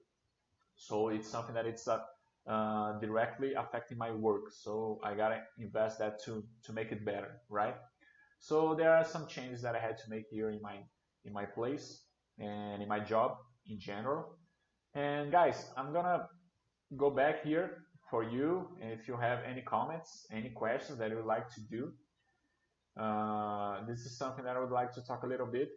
so 0.75 1.09
it's 1.09 1.29
something 1.29 1.53
that 1.55 1.65
it's 1.65 1.87
uh, 1.87 1.99
uh, 2.47 2.99
directly 2.99 3.53
affecting 3.53 3.97
my 3.97 4.11
work. 4.11 4.51
So 4.51 4.99
I 5.03 5.13
gotta 5.13 5.41
invest 5.59 5.99
that 5.99 6.23
to 6.25 6.43
to 6.63 6.73
make 6.73 6.91
it 6.91 7.05
better, 7.05 7.41
right? 7.49 7.75
So 8.39 8.73
there 8.75 8.93
are 8.93 9.05
some 9.05 9.27
changes 9.27 9.61
that 9.61 9.75
I 9.75 9.79
had 9.79 9.97
to 9.99 10.09
make 10.09 10.25
here 10.29 10.49
in 10.49 10.61
my 10.61 10.77
in 11.25 11.33
my 11.33 11.45
place 11.45 12.03
and 12.39 12.81
in 12.81 12.87
my 12.87 12.99
job 12.99 13.37
in 13.67 13.79
general. 13.79 14.37
And 14.93 15.31
guys, 15.31 15.69
I'm 15.77 15.93
gonna 15.93 16.27
go 16.97 17.09
back 17.09 17.43
here 17.43 17.85
for 18.09 18.23
you 18.23 18.67
if 18.79 19.07
you 19.07 19.15
have 19.15 19.39
any 19.45 19.61
comments, 19.61 20.25
any 20.31 20.49
questions 20.49 20.99
that 20.99 21.09
you 21.09 21.15
would 21.17 21.25
like 21.25 21.47
to 21.55 21.61
do. 21.69 21.93
Uh, 22.99 23.85
this 23.87 23.99
is 23.99 24.17
something 24.17 24.43
that 24.43 24.57
I 24.57 24.59
would 24.59 24.71
like 24.71 24.91
to 24.93 25.01
talk 25.01 25.23
a 25.23 25.27
little 25.27 25.47
bit 25.47 25.69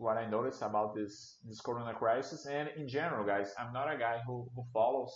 what 0.00 0.16
I 0.16 0.26
noticed 0.28 0.62
about 0.62 0.94
this 0.94 1.36
this 1.46 1.60
Corona 1.60 1.94
crisis. 1.94 2.46
And 2.46 2.70
in 2.76 2.88
general, 2.88 3.24
guys, 3.24 3.54
I'm 3.58 3.72
not 3.72 3.92
a 3.94 3.98
guy 3.98 4.20
who 4.26 4.48
who 4.56 4.64
follows 4.72 5.12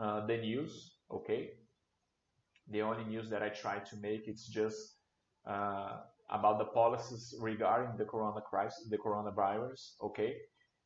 uh, 0.00 0.26
the 0.26 0.38
news. 0.38 0.96
Okay, 1.10 1.50
the 2.70 2.82
only 2.82 3.04
news 3.04 3.28
that 3.30 3.42
I 3.42 3.50
try 3.50 3.78
to 3.78 3.96
make 4.00 4.26
it's 4.26 4.46
just 4.48 4.96
uh, 5.46 6.00
about 6.30 6.58
the 6.58 6.64
policies 6.66 7.34
regarding 7.40 7.96
the 7.96 8.04
Corona 8.04 8.40
crisis, 8.40 8.88
the 8.90 8.98
coronavirus. 8.98 9.94
Okay, 10.02 10.36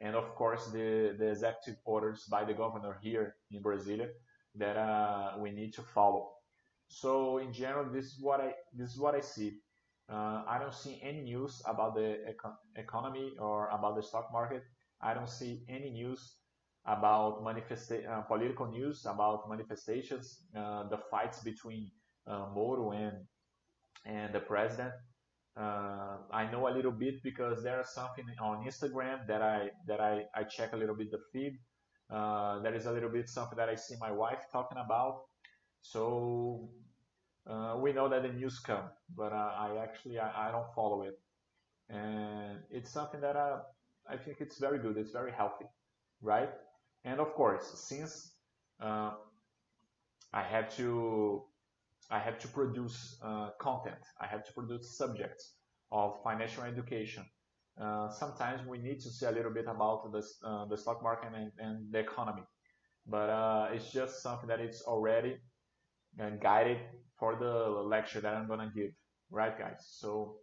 and 0.01 0.15
of 0.17 0.35
course 0.35 0.67
the 0.73 1.15
the 1.19 1.29
executive 1.31 1.81
orders 1.85 2.25
by 2.31 2.45
the 2.45 2.55
governor 2.55 2.99
here 3.03 3.37
in 3.51 3.63
Brasilia 3.63 4.09
that 4.55 4.77
uh, 4.77 5.35
we 5.39 5.51
need 5.51 5.73
to 5.75 5.83
follow. 5.83 6.31
So 6.89 7.39
in 7.39 7.53
general, 7.53 7.91
this 7.93 8.07
is 8.07 8.21
what 8.21 8.41
I 8.41 8.55
this 8.75 8.91
is 8.91 8.99
what 8.99 9.15
I 9.15 9.21
see. 9.21 9.61
Uh, 10.11 10.43
I 10.49 10.59
don't 10.59 10.75
see 10.75 10.99
any 11.03 11.21
news 11.21 11.63
about 11.67 11.95
the 11.95 12.19
econ 12.33 12.55
economy 12.77 13.37
or 13.39 13.69
about 13.69 13.97
the 13.97 14.03
stock 14.03 14.33
market. 14.33 14.63
I 15.03 15.15
don't 15.15 15.29
see 15.29 15.65
any 15.69 15.91
news 15.91 16.37
about 16.87 17.45
manifesta- 17.45 18.09
uh, 18.09 18.23
political 18.23 18.67
news 18.67 19.05
about 19.05 19.49
manifestations, 19.49 20.47
uh, 20.57 20.89
the 20.89 20.99
fights 21.11 21.43
between 21.43 21.91
uh, 22.27 22.47
Moro 22.55 22.93
and 22.93 23.17
and 24.07 24.35
the 24.35 24.41
president. 24.41 24.95
Uh, 25.59 26.19
I 26.31 26.49
know 26.53 26.69
a 26.69 26.73
little 26.73 26.93
bit 26.93 27.23
because 27.25 27.65
there's 27.65 27.91
something 27.91 28.25
on 28.41 28.65
Instagram 28.65 29.27
that 29.27 29.43
I 29.43 29.71
that 29.89 30.01
I, 30.01 30.25
I 30.35 30.45
check 30.45 30.73
a 30.73 30.77
little 30.77 30.95
bit 30.95 31.11
the 31.11 31.19
feed. 31.33 31.59
Uh, 32.09 32.61
there 32.61 32.75
is 32.75 32.87
a 32.87 32.93
little 32.93 33.11
bit 33.11 33.29
something 33.29 33.57
that 33.57 33.69
I 33.69 33.75
see 33.75 33.97
my 34.01 34.13
wife 34.13 34.45
talking 34.53 34.79
about. 34.79 35.23
So 35.83 36.69
uh, 37.47 37.77
we 37.81 37.93
know 37.93 38.09
that 38.09 38.23
the 38.23 38.29
news 38.29 38.61
come, 38.61 38.85
but 39.17 39.33
uh, 39.33 39.53
I 39.59 39.79
actually 39.83 40.21
I, 40.21 40.49
I, 40.49 40.53
don't 40.53 40.73
follow 40.75 41.03
it, 41.03 41.19
and 41.91 42.59
it's 42.71 42.91
something 42.91 43.21
that 43.21 43.37
I 43.37 43.51
uh, 43.51 43.61
I 44.09 44.17
think 44.17 44.41
it's 44.41 44.59
very 44.59 44.79
good. 44.79 44.97
It's 44.97 45.13
very 45.13 45.33
healthy, 45.33 45.67
right? 46.23 46.51
And 47.05 47.21
of 47.21 47.35
course, 47.35 47.65
since 47.75 48.33
uh, 48.81 49.13
I 50.33 50.43
have 50.43 50.75
to 50.77 51.43
I 52.11 52.19
have 52.19 52.39
to 52.41 52.49
produce 52.49 53.19
uh, 53.23 53.51
content, 53.61 54.03
I 54.21 54.27
have 54.27 54.45
to 54.45 54.53
produce 54.53 54.97
subjects 54.97 55.55
of 55.91 56.23
financial 56.23 56.65
education 56.65 57.25
uh, 57.81 58.11
sometimes 58.11 58.67
we 58.67 58.79
need 58.79 59.01
to 59.01 59.09
see 59.09 59.27
a 59.27 59.31
little 59.31 59.53
bit 59.53 59.67
about 59.69 60.11
the, 60.11 60.23
uh, 60.45 60.67
the 60.67 60.77
stock 60.77 61.03
market 61.03 61.31
and, 61.35 61.53
and 61.59 61.93
the 61.93 62.01
economy. 62.01 62.43
But 63.07 63.31
uh, 63.31 63.69
it's 63.73 63.93
just 63.93 64.23
something 64.23 64.49
that 64.49 64.61
it's 64.61 64.83
already 64.83 65.37
guided 66.41 66.79
for 67.19 67.37
the 67.37 67.69
lecture 67.87 68.21
that 68.21 68.35
I'm 68.35 68.49
going 68.49 68.61
to 68.61 68.71
give. 68.75 68.91
Right, 69.31 69.57
guys? 69.57 69.87
So 69.89 70.37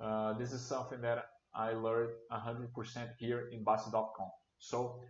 uh, 0.00 0.34
this 0.34 0.52
is 0.52 0.60
something 0.60 1.00
that 1.00 1.24
I 1.54 1.72
learned 1.72 2.10
100% 2.30 3.08
here 3.18 3.48
in 3.52 3.64
Bastter.com. 3.64 4.28
So 4.58 5.00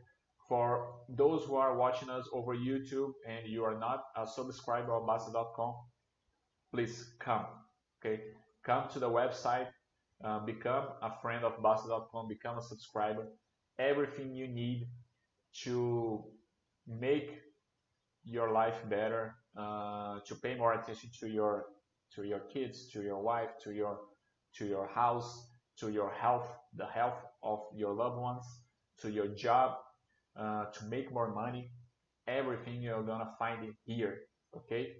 for 0.51 0.96
those 1.09 1.44
who 1.44 1.55
are 1.55 1.76
watching 1.76 2.11
us 2.11 2.28
over 2.32 2.57
YouTube 2.57 3.12
and 3.24 3.46
you 3.46 3.62
are 3.62 3.78
not 3.78 4.03
a 4.16 4.26
subscriber 4.26 4.92
of 4.92 5.05
Bastter.com, 5.07 5.76
please 6.74 7.12
come. 7.20 7.46
Okay, 8.01 8.20
come 8.64 8.88
to 8.88 8.98
the 8.98 9.09
website, 9.09 9.68
uh, 10.24 10.40
become 10.40 10.86
a 11.03 11.12
friend 11.22 11.44
of 11.44 11.53
Bastter.com, 11.62 12.26
become 12.26 12.59
a 12.59 12.62
subscriber. 12.62 13.28
Everything 13.78 14.34
you 14.34 14.48
need 14.48 14.88
to 15.62 16.24
make 16.88 17.38
your 18.24 18.51
life 18.51 18.82
better, 18.88 19.36
uh, 19.57 20.18
to 20.26 20.34
pay 20.34 20.57
more 20.57 20.72
attention 20.72 21.11
to 21.20 21.28
your 21.28 21.66
to 22.16 22.24
your 22.24 22.40
kids, 22.53 22.90
to 22.90 23.03
your 23.03 23.22
wife, 23.22 23.51
to 23.62 23.70
your 23.70 24.01
to 24.57 24.66
your 24.66 24.88
house, 24.88 25.46
to 25.78 25.90
your 25.90 26.11
health, 26.11 26.48
the 26.74 26.86
health 26.86 27.22
of 27.44 27.61
your 27.72 27.94
loved 27.94 28.18
ones, 28.20 28.44
to 29.01 29.12
your 29.12 29.28
job, 29.28 29.76
uh, 30.37 30.66
to 30.66 30.85
make 30.87 31.12
more 31.12 31.33
money. 31.33 31.70
Everything 32.26 32.83
you're 32.83 33.03
gonna 33.03 33.31
find 33.39 33.64
it 33.64 33.74
here. 33.85 34.18
Okay, 34.57 34.97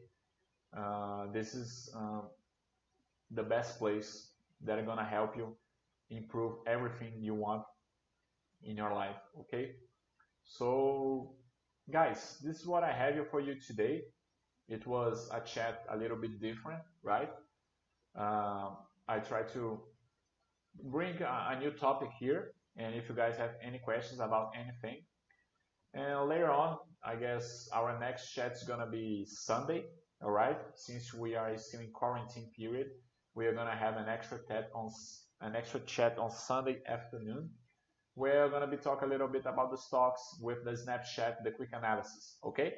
uh, 0.77 1.27
this 1.33 1.55
is 1.55 1.91
um, 1.97 2.29
the 3.31 3.43
best 3.43 3.79
place 3.79 4.33
that 4.63 4.79
are 4.79 4.85
gonna 4.85 5.05
help 5.05 5.37
you 5.37 5.57
improve 6.11 6.55
everything 6.67 7.13
you 7.19 7.35
want 7.35 7.63
in 8.63 8.77
your 8.77 8.93
life. 8.93 9.17
Okay, 9.41 9.73
so 10.45 11.35
guys, 11.91 12.39
this 12.43 12.61
is 12.61 12.67
what 12.67 12.83
I 12.83 12.93
have 12.93 13.15
for 13.31 13.41
you 13.41 13.55
today. 13.55 14.03
It 14.69 14.87
was 14.87 15.29
a 15.33 15.41
chat 15.41 15.85
a 15.91 15.97
little 15.97 16.17
bit 16.17 16.41
different, 16.41 16.83
right? 17.03 17.31
Uh, 18.17 18.71
I 19.09 19.19
try 19.19 19.43
to 19.55 19.81
bring 20.85 21.21
a, 21.23 21.49
a, 21.51 21.59
new 21.59 21.73
topic 21.73 22.11
here, 22.19 22.53
and 22.77 22.95
if 22.95 23.09
you 23.09 23.15
guys 23.15 23.37
have 23.37 23.51
any 23.63 23.79
questions 23.79 24.21
about 24.21 24.53
anything, 24.55 25.03
and 25.95 26.29
later 26.29 26.51
on, 26.51 26.79
I 27.05 27.17
guess 27.17 27.69
our 27.73 27.99
next 27.99 28.33
chat 28.33 28.53
is 28.53 28.65
gonna 28.65 28.89
be 28.91 29.25
Sunday, 29.27 29.85
all 30.23 30.31
right? 30.31 30.59
Since 30.75 31.15
we 31.15 31.35
are 31.35 31.57
still 31.59 31.81
in 31.81 31.91
quarantine 31.93 32.51
period, 32.57 32.89
we 33.35 33.47
are 33.47 33.55
gonna 33.55 33.77
have 33.77 33.97
an 33.97 34.09
extra 34.09 34.39
chat 34.47 34.71
on 34.75 34.91
an 35.41 35.57
extra 35.57 35.81
chat 35.81 36.19
on 36.19 36.31
Sunday 36.31 36.83
afternoon. 36.87 37.51
We're 38.15 38.49
gonna 38.51 38.67
be 38.67 38.77
talking 38.77 39.09
a 39.09 39.11
little 39.11 39.29
bit 39.29 39.47
about 39.47 39.71
the 39.71 39.79
stocks 39.79 40.21
with 40.43 40.65
the 40.65 40.77
snapshot, 40.77 41.43
the 41.43 41.53
quick 41.53 41.71
analysis, 41.73 42.39
okay? 42.45 42.75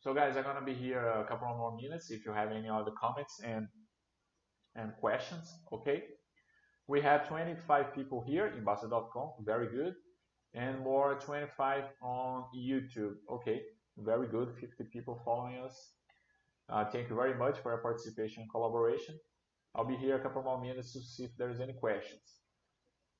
So 0.00 0.12
guys, 0.12 0.36
I'm 0.36 0.44
gonna 0.44 0.64
be 0.64 0.74
here 0.74 1.06
a 1.06 1.24
couple 1.24 1.48
more 1.48 1.76
minutes 1.76 2.10
if 2.10 2.24
you 2.26 2.32
have 2.32 2.50
any 2.50 2.68
other 2.68 2.92
comments 3.00 3.40
and 3.44 3.68
and 4.74 4.92
questions, 5.00 5.52
okay? 5.72 6.02
We 6.86 7.00
have 7.00 7.26
25 7.28 7.94
people 7.94 8.22
here 8.26 8.48
in 8.48 8.64
Bastter.com, 8.64 9.44
very 9.44 9.68
good, 9.68 9.94
and 10.54 10.80
more 10.80 11.18
25 11.20 11.84
on 12.02 12.44
YouTube, 12.56 13.14
okay, 13.30 13.62
very 13.98 14.28
good, 14.28 14.54
50 14.60 14.84
people 14.92 15.20
following 15.24 15.58
us. 15.58 15.92
Uh, 16.68 16.84
thank 16.84 17.08
you 17.08 17.16
very 17.16 17.34
much 17.34 17.58
for 17.58 17.72
your 17.72 17.80
participation 17.80 18.42
and 18.42 18.50
collaboration. 18.50 19.18
I'll 19.74 19.84
be 19.84 19.96
here 19.96 20.16
a 20.16 20.20
couple 20.20 20.42
more 20.42 20.60
minutes 20.60 20.92
to 20.94 21.00
see 21.00 21.24
if 21.24 21.30
there's 21.36 21.60
any 21.60 21.74
questions. 21.74 22.22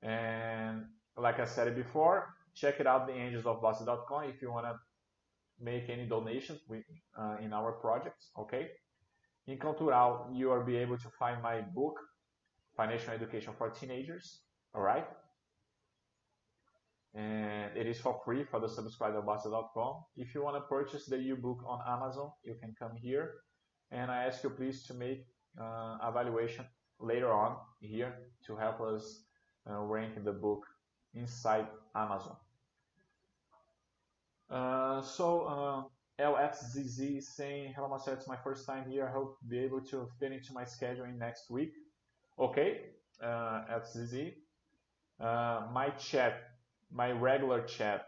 And 0.01 0.85
like 1.15 1.39
I 1.39 1.45
said 1.45 1.75
before, 1.75 2.33
check 2.55 2.79
it 2.79 2.87
out 2.87 3.07
the 3.07 3.13
angels 3.13 3.45
of 3.45 3.61
Bastter.com 3.61 4.23
if 4.25 4.41
you 4.41 4.51
want 4.51 4.65
to 4.65 4.75
make 5.59 5.89
any 5.89 6.05
donations 6.05 6.59
with, 6.67 6.83
uh, 7.17 7.37
in 7.41 7.53
our 7.53 7.71
projects, 7.73 8.31
okay? 8.37 8.69
In 9.47 9.57
Cultural, 9.57 10.29
you 10.33 10.49
will 10.49 10.63
be 10.63 10.77
able 10.77 10.97
to 10.97 11.09
find 11.17 11.41
my 11.41 11.61
book, 11.61 11.99
Financial 12.75 13.11
Education 13.13 13.53
for 13.57 13.69
Teenagers, 13.69 14.41
all 14.75 14.81
right? 14.81 15.07
And 17.13 17.75
it 17.75 17.87
is 17.87 17.99
for 17.99 18.19
free 18.23 18.43
for 18.43 18.59
the 18.59 18.69
subscriber 18.69 19.21
Bastter.com. 19.21 20.03
If 20.15 20.35
you 20.35 20.43
want 20.43 20.55
to 20.57 20.61
purchase 20.61 21.05
the 21.05 21.17
ebook 21.17 21.63
on 21.65 21.79
Amazon, 21.87 22.31
you 22.43 22.55
can 22.61 22.75
come 22.77 22.95
here. 22.95 23.33
And 23.91 24.11
I 24.11 24.25
ask 24.25 24.43
you 24.43 24.49
please 24.49 24.85
to 24.87 24.93
make 24.93 25.25
uh, 25.59 25.97
evaluation 26.03 26.65
later 26.99 27.31
on 27.31 27.57
here 27.79 28.13
to 28.45 28.55
help 28.55 28.81
us 28.81 29.23
uh, 29.69 29.79
rank 29.79 30.23
the 30.23 30.31
book 30.31 30.65
inside 31.13 31.67
Amazon. 31.95 32.35
Uh, 34.49 35.01
so 35.01 35.41
uh, 36.21 36.23
LFZZ 36.23 37.21
saying, 37.21 37.73
hello 37.75 37.89
Marcel, 37.89 38.13
it's 38.13 38.27
my 38.27 38.37
first 38.37 38.65
time 38.65 38.89
here. 38.89 39.07
I 39.07 39.11
hope 39.11 39.39
to 39.39 39.45
be 39.45 39.59
able 39.59 39.81
to 39.81 40.07
fit 40.19 40.31
into 40.31 40.53
my 40.53 40.63
scheduling 40.63 41.17
next 41.17 41.49
week. 41.49 41.73
Okay, 42.39 42.81
uh, 43.21 43.63
FZZ. 43.81 44.33
Uh, 45.19 45.67
my 45.73 45.89
chat, 45.89 46.46
my 46.91 47.11
regular 47.11 47.61
chat, 47.63 48.07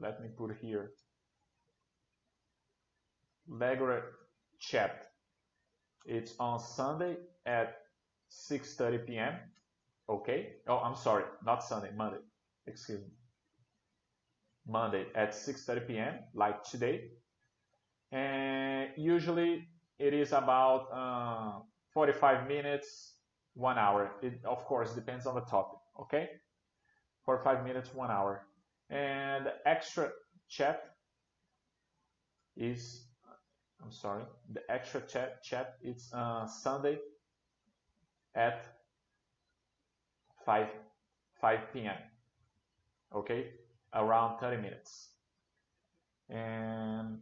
let 0.00 0.20
me 0.20 0.28
put 0.36 0.56
here. 0.60 0.92
Regular 3.48 4.02
chat. 4.58 5.06
It's 6.06 6.34
on 6.38 6.58
Sunday 6.60 7.16
at 7.46 7.76
6.30 8.30 9.06
p.m. 9.06 9.34
Okay? 10.08 10.54
Oh, 10.68 10.78
I'm 10.78 10.96
sorry, 10.96 11.24
not 11.44 11.64
Sunday, 11.64 11.90
Monday. 11.96 12.18
Excuse 12.66 13.00
me. 13.00 13.08
Monday 14.66 15.06
at 15.14 15.32
6.30 15.32 15.86
p.m., 15.86 16.14
like 16.34 16.62
today. 16.64 17.10
And 18.12 18.90
usually 18.96 19.68
it 19.98 20.14
is 20.14 20.32
about 20.32 20.88
uh, 20.92 21.60
45 21.92 22.48
minutes, 22.48 23.14
one 23.54 23.78
hour. 23.78 24.12
It, 24.22 24.40
of 24.44 24.64
course, 24.64 24.94
depends 24.94 25.26
on 25.26 25.34
the 25.34 25.42
topic, 25.42 25.78
okay? 26.00 26.28
45 27.24 27.64
minutes, 27.64 27.94
one 27.94 28.10
hour. 28.10 28.46
And 28.90 29.48
extra 29.64 30.10
chat 30.48 30.82
is, 32.56 33.06
I'm 33.82 33.90
sorry, 33.90 34.24
the 34.52 34.60
extra 34.70 35.00
chat, 35.00 35.42
chat 35.42 35.76
it's 35.82 36.12
uh, 36.12 36.46
Sunday 36.46 36.98
at 38.34 38.64
5, 40.44 40.68
5 41.40 41.58
p.m. 41.72 41.96
Okay, 43.14 43.48
around 43.94 44.38
30 44.38 44.56
minutes. 44.60 45.08
And 46.28 47.20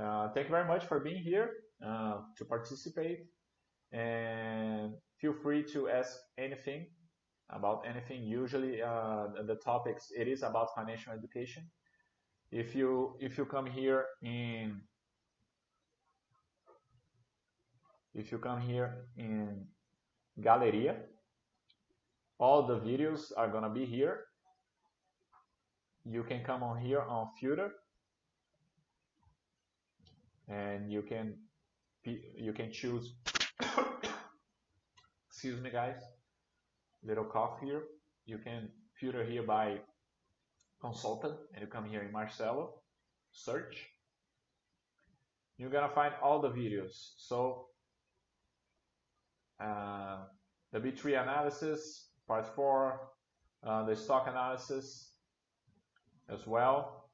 uh, 0.00 0.28
thank 0.32 0.46
you 0.46 0.50
very 0.50 0.66
much 0.66 0.84
for 0.86 1.00
being 1.00 1.22
here 1.22 1.50
uh, 1.84 2.18
to 2.36 2.44
participate. 2.44 3.26
And 3.92 4.94
feel 5.20 5.34
free 5.42 5.64
to 5.72 5.88
ask 5.88 6.16
anything 6.38 6.86
about 7.52 7.84
anything. 7.86 8.22
Usually, 8.22 8.82
uh, 8.82 9.28
the 9.46 9.56
topics 9.56 10.12
it 10.16 10.28
is 10.28 10.42
about 10.42 10.74
financial 10.74 11.12
education. 11.12 11.64
If 12.50 12.74
you 12.74 13.16
if 13.20 13.38
you 13.38 13.44
come 13.44 13.66
here 13.66 14.06
in 14.22 14.80
if 18.14 18.32
you 18.32 18.38
come 18.38 18.60
here 18.60 19.06
in 19.16 19.66
Galeria, 20.40 20.96
all 22.38 22.66
the 22.66 22.78
videos 22.80 23.32
are 23.36 23.48
gonna 23.48 23.70
be 23.70 23.84
here. 23.84 24.26
You 26.04 26.24
can 26.24 26.42
come 26.44 26.62
on 26.62 26.80
here 26.80 27.02
on 27.02 27.28
filter 27.40 27.72
and 30.48 30.90
you 30.90 31.02
can 31.02 31.34
you 32.04 32.52
can 32.52 32.72
choose 32.72 33.14
excuse 35.30 35.60
me 35.60 35.70
guys 35.70 36.00
little 37.04 37.24
cough 37.24 37.58
here 37.62 37.82
you 38.26 38.38
can 38.38 38.68
filter 38.98 39.24
here 39.24 39.42
by 39.42 39.78
consultant 40.80 41.34
and 41.54 41.62
you 41.62 41.66
come 41.66 41.84
here 41.84 42.02
in 42.02 42.12
Marcelo 42.12 42.74
search 43.32 43.86
you're 45.58 45.70
gonna 45.70 45.94
find 45.94 46.14
all 46.22 46.40
the 46.40 46.50
videos 46.50 47.12
so 47.16 47.66
uh, 49.60 50.20
the 50.72 50.78
B3 50.80 51.22
analysis, 51.22 52.08
part 52.26 52.46
4, 52.46 53.00
uh, 53.66 53.84
the 53.84 53.94
stock 53.94 54.26
analysis 54.26 55.12
as 56.30 56.46
well. 56.46 57.10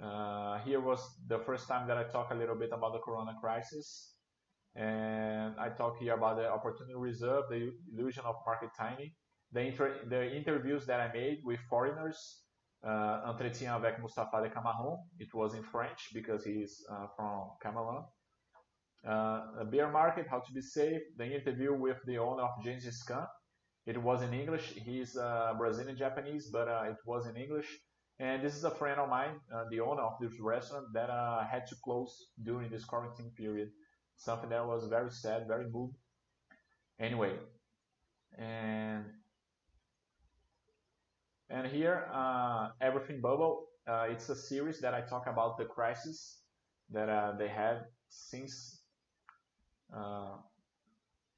Uh, 0.00 0.58
here 0.60 0.80
was 0.80 1.00
the 1.26 1.38
first 1.40 1.68
time 1.68 1.88
that 1.88 1.96
I 1.96 2.04
talked 2.04 2.32
a 2.32 2.36
little 2.36 2.54
bit 2.54 2.70
about 2.72 2.92
the 2.92 3.00
corona 3.00 3.34
crisis. 3.40 4.11
And 4.74 5.54
I 5.58 5.68
talk 5.70 5.98
here 5.98 6.14
about 6.14 6.36
the 6.36 6.50
opportunity 6.50 6.94
reserve, 6.96 7.44
the 7.50 7.72
illusion 7.92 8.24
of 8.24 8.36
market 8.46 8.70
timing, 8.78 9.12
the, 9.52 9.60
inter 9.60 10.00
the 10.08 10.34
interviews 10.34 10.86
that 10.86 11.00
I 11.00 11.12
made 11.12 11.38
with 11.44 11.60
foreigners, 11.68 12.42
uh, 12.84 13.30
Entretien 13.30 13.74
avec 13.74 14.00
Moustapha 14.00 14.40
de 14.42 14.48
Camarón. 14.48 14.96
It 15.18 15.28
was 15.34 15.54
in 15.54 15.62
French 15.62 16.08
because 16.14 16.44
he's 16.44 16.84
uh, 16.90 17.06
from 17.16 17.50
Cameroon 17.62 18.04
Uh, 19.04 19.60
a 19.60 19.64
bear 19.64 19.90
market, 19.90 20.26
how 20.30 20.38
to 20.38 20.52
be 20.52 20.60
safe, 20.60 21.02
the 21.16 21.26
interview 21.26 21.74
with 21.74 21.98
the 22.06 22.16
owner 22.18 22.44
of 22.44 22.50
Gengis 22.64 23.04
Khan. 23.04 23.26
It 23.84 23.98
was 24.00 24.22
in 24.22 24.32
English. 24.32 24.74
He's 24.76 25.16
uh, 25.16 25.54
Brazilian 25.58 25.96
Japanese, 25.96 26.50
but 26.52 26.68
uh, 26.68 26.84
it 26.86 26.98
was 27.04 27.26
in 27.26 27.36
English. 27.36 27.66
And 28.20 28.44
this 28.44 28.54
is 28.54 28.62
a 28.62 28.70
friend 28.70 29.00
of 29.00 29.08
mine, 29.08 29.40
uh, 29.52 29.64
the 29.70 29.80
owner 29.80 30.02
of 30.02 30.14
this 30.20 30.38
restaurant, 30.40 30.86
that 30.94 31.10
uh, 31.10 31.44
had 31.44 31.66
to 31.66 31.74
close 31.82 32.14
during 32.44 32.70
this 32.70 32.84
quarantine 32.84 33.32
period. 33.36 33.70
Something 34.24 34.50
that 34.50 34.64
was 34.66 34.86
very 34.86 35.10
sad, 35.10 35.48
very 35.48 35.68
moved. 35.68 35.96
Anyway, 37.00 37.32
and 38.38 39.04
and 41.50 41.66
here, 41.66 42.08
uh, 42.12 42.68
Everything 42.80 43.20
Bubble. 43.20 43.66
Uh, 43.86 44.06
it's 44.08 44.28
a 44.28 44.36
series 44.36 44.80
that 44.80 44.94
I 44.94 45.00
talk 45.00 45.26
about 45.26 45.58
the 45.58 45.64
crisis 45.64 46.42
that 46.92 47.08
uh, 47.08 47.32
they 47.36 47.48
had 47.48 47.86
since 48.08 48.82
uh, 49.92 50.36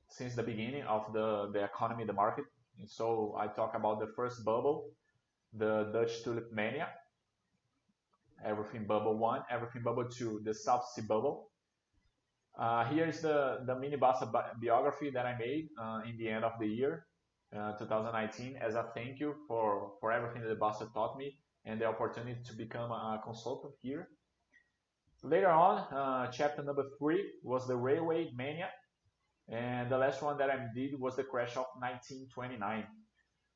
since 0.09 0.35
the 0.35 0.43
beginning 0.43 0.83
of 0.85 1.13
the, 1.13 1.51
the 1.53 1.65
economy, 1.65 2.05
the 2.05 2.13
market. 2.13 2.45
And 2.79 2.89
so 2.89 3.35
I 3.39 3.47
talk 3.49 3.75
about 3.75 3.99
the 3.99 4.09
first 4.15 4.45
bubble, 4.45 4.91
the 5.55 5.91
Dutch 5.93 6.23
tulip 6.23 6.53
mania, 6.53 6.89
everything 8.45 8.87
bubble 8.87 9.17
one, 9.19 9.43
everything 9.51 9.83
bubble 9.83 10.09
two, 10.09 10.41
the 10.45 10.55
South 10.55 10.87
Sea 10.95 11.03
bubble. 11.03 11.51
Uh, 12.59 12.85
here 12.85 13.07
is 13.07 13.21
the, 13.21 13.59
the 13.67 13.75
mini 13.75 13.97
Bastter 13.97 14.31
bi 14.31 14.45
biography 14.63 15.11
that 15.11 15.27
I 15.27 15.37
made 15.37 15.69
uh, 15.81 16.03
in 16.09 16.17
the 16.17 16.29
end 16.29 16.45
of 16.45 16.53
the 16.61 16.67
year, 16.67 17.07
uh, 17.57 17.73
2019, 17.73 18.57
as 18.57 18.75
a 18.77 18.87
thank 18.95 19.19
you 19.19 19.35
for, 19.49 19.93
for 20.01 20.13
everything 20.13 20.43
that 20.43 20.49
the 20.49 20.55
Bastter 20.55 20.93
taught 20.95 21.19
me 21.19 21.37
and 21.65 21.81
the 21.81 21.87
opportunity 21.87 22.41
to 22.45 22.53
become 22.55 22.93
a 22.93 23.21
consultant 23.25 23.75
here. 23.83 24.09
Later 25.25 25.49
on, 25.49 25.79
uh, 25.93 26.31
chapter 26.31 26.63
number 26.63 26.85
three 26.99 27.25
was 27.43 27.67
the 27.67 27.77
railway 27.77 28.31
mania, 28.37 28.69
and 29.49 29.91
the 29.91 29.99
last 29.99 30.23
one 30.23 30.37
that 30.39 30.51
I 30.51 30.67
did 30.75 31.01
was 31.01 31.17
the 31.17 31.25
crash 31.25 31.57
of 31.57 31.67
1929. 31.81 32.85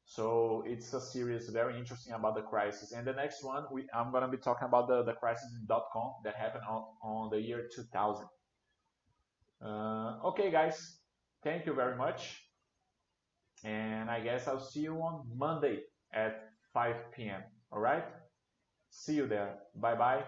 So 0.06 0.64
it's 0.66 0.94
a 0.94 1.00
series 1.00 1.50
very 1.50 1.78
interesting 1.78 2.14
about 2.14 2.34
the 2.34 2.40
crisis. 2.40 2.92
And 2.92 3.06
the 3.06 3.12
next 3.12 3.44
one, 3.44 3.64
we, 3.70 3.86
I'm 3.94 4.10
going 4.10 4.22
to 4.22 4.28
be 4.28 4.38
talking 4.38 4.66
about 4.66 4.88
the, 4.88 5.02
the 5.02 5.12
crisis 5.12 5.52
in 5.60 5.66
dot-com 5.66 6.14
that 6.24 6.34
happened 6.34 6.64
on, 6.66 6.84
on 7.02 7.30
the 7.30 7.38
year 7.38 7.68
2000. 7.76 8.26
Uh, 9.60 10.18
okay, 10.24 10.50
guys, 10.50 11.00
thank 11.42 11.66
you 11.66 11.74
very 11.74 11.96
much. 11.96 12.44
And 13.64 14.10
I 14.10 14.20
guess 14.20 14.46
I'll 14.48 14.60
see 14.60 14.80
you 14.80 15.00
on 15.02 15.24
Monday 15.36 15.84
at 16.12 16.50
5 16.72 17.12
p.m. 17.12 17.42
All 17.72 17.80
right? 17.80 18.04
See 18.90 19.14
you 19.16 19.26
there. 19.28 19.60
Bye 19.76 19.96
bye. 19.96 20.24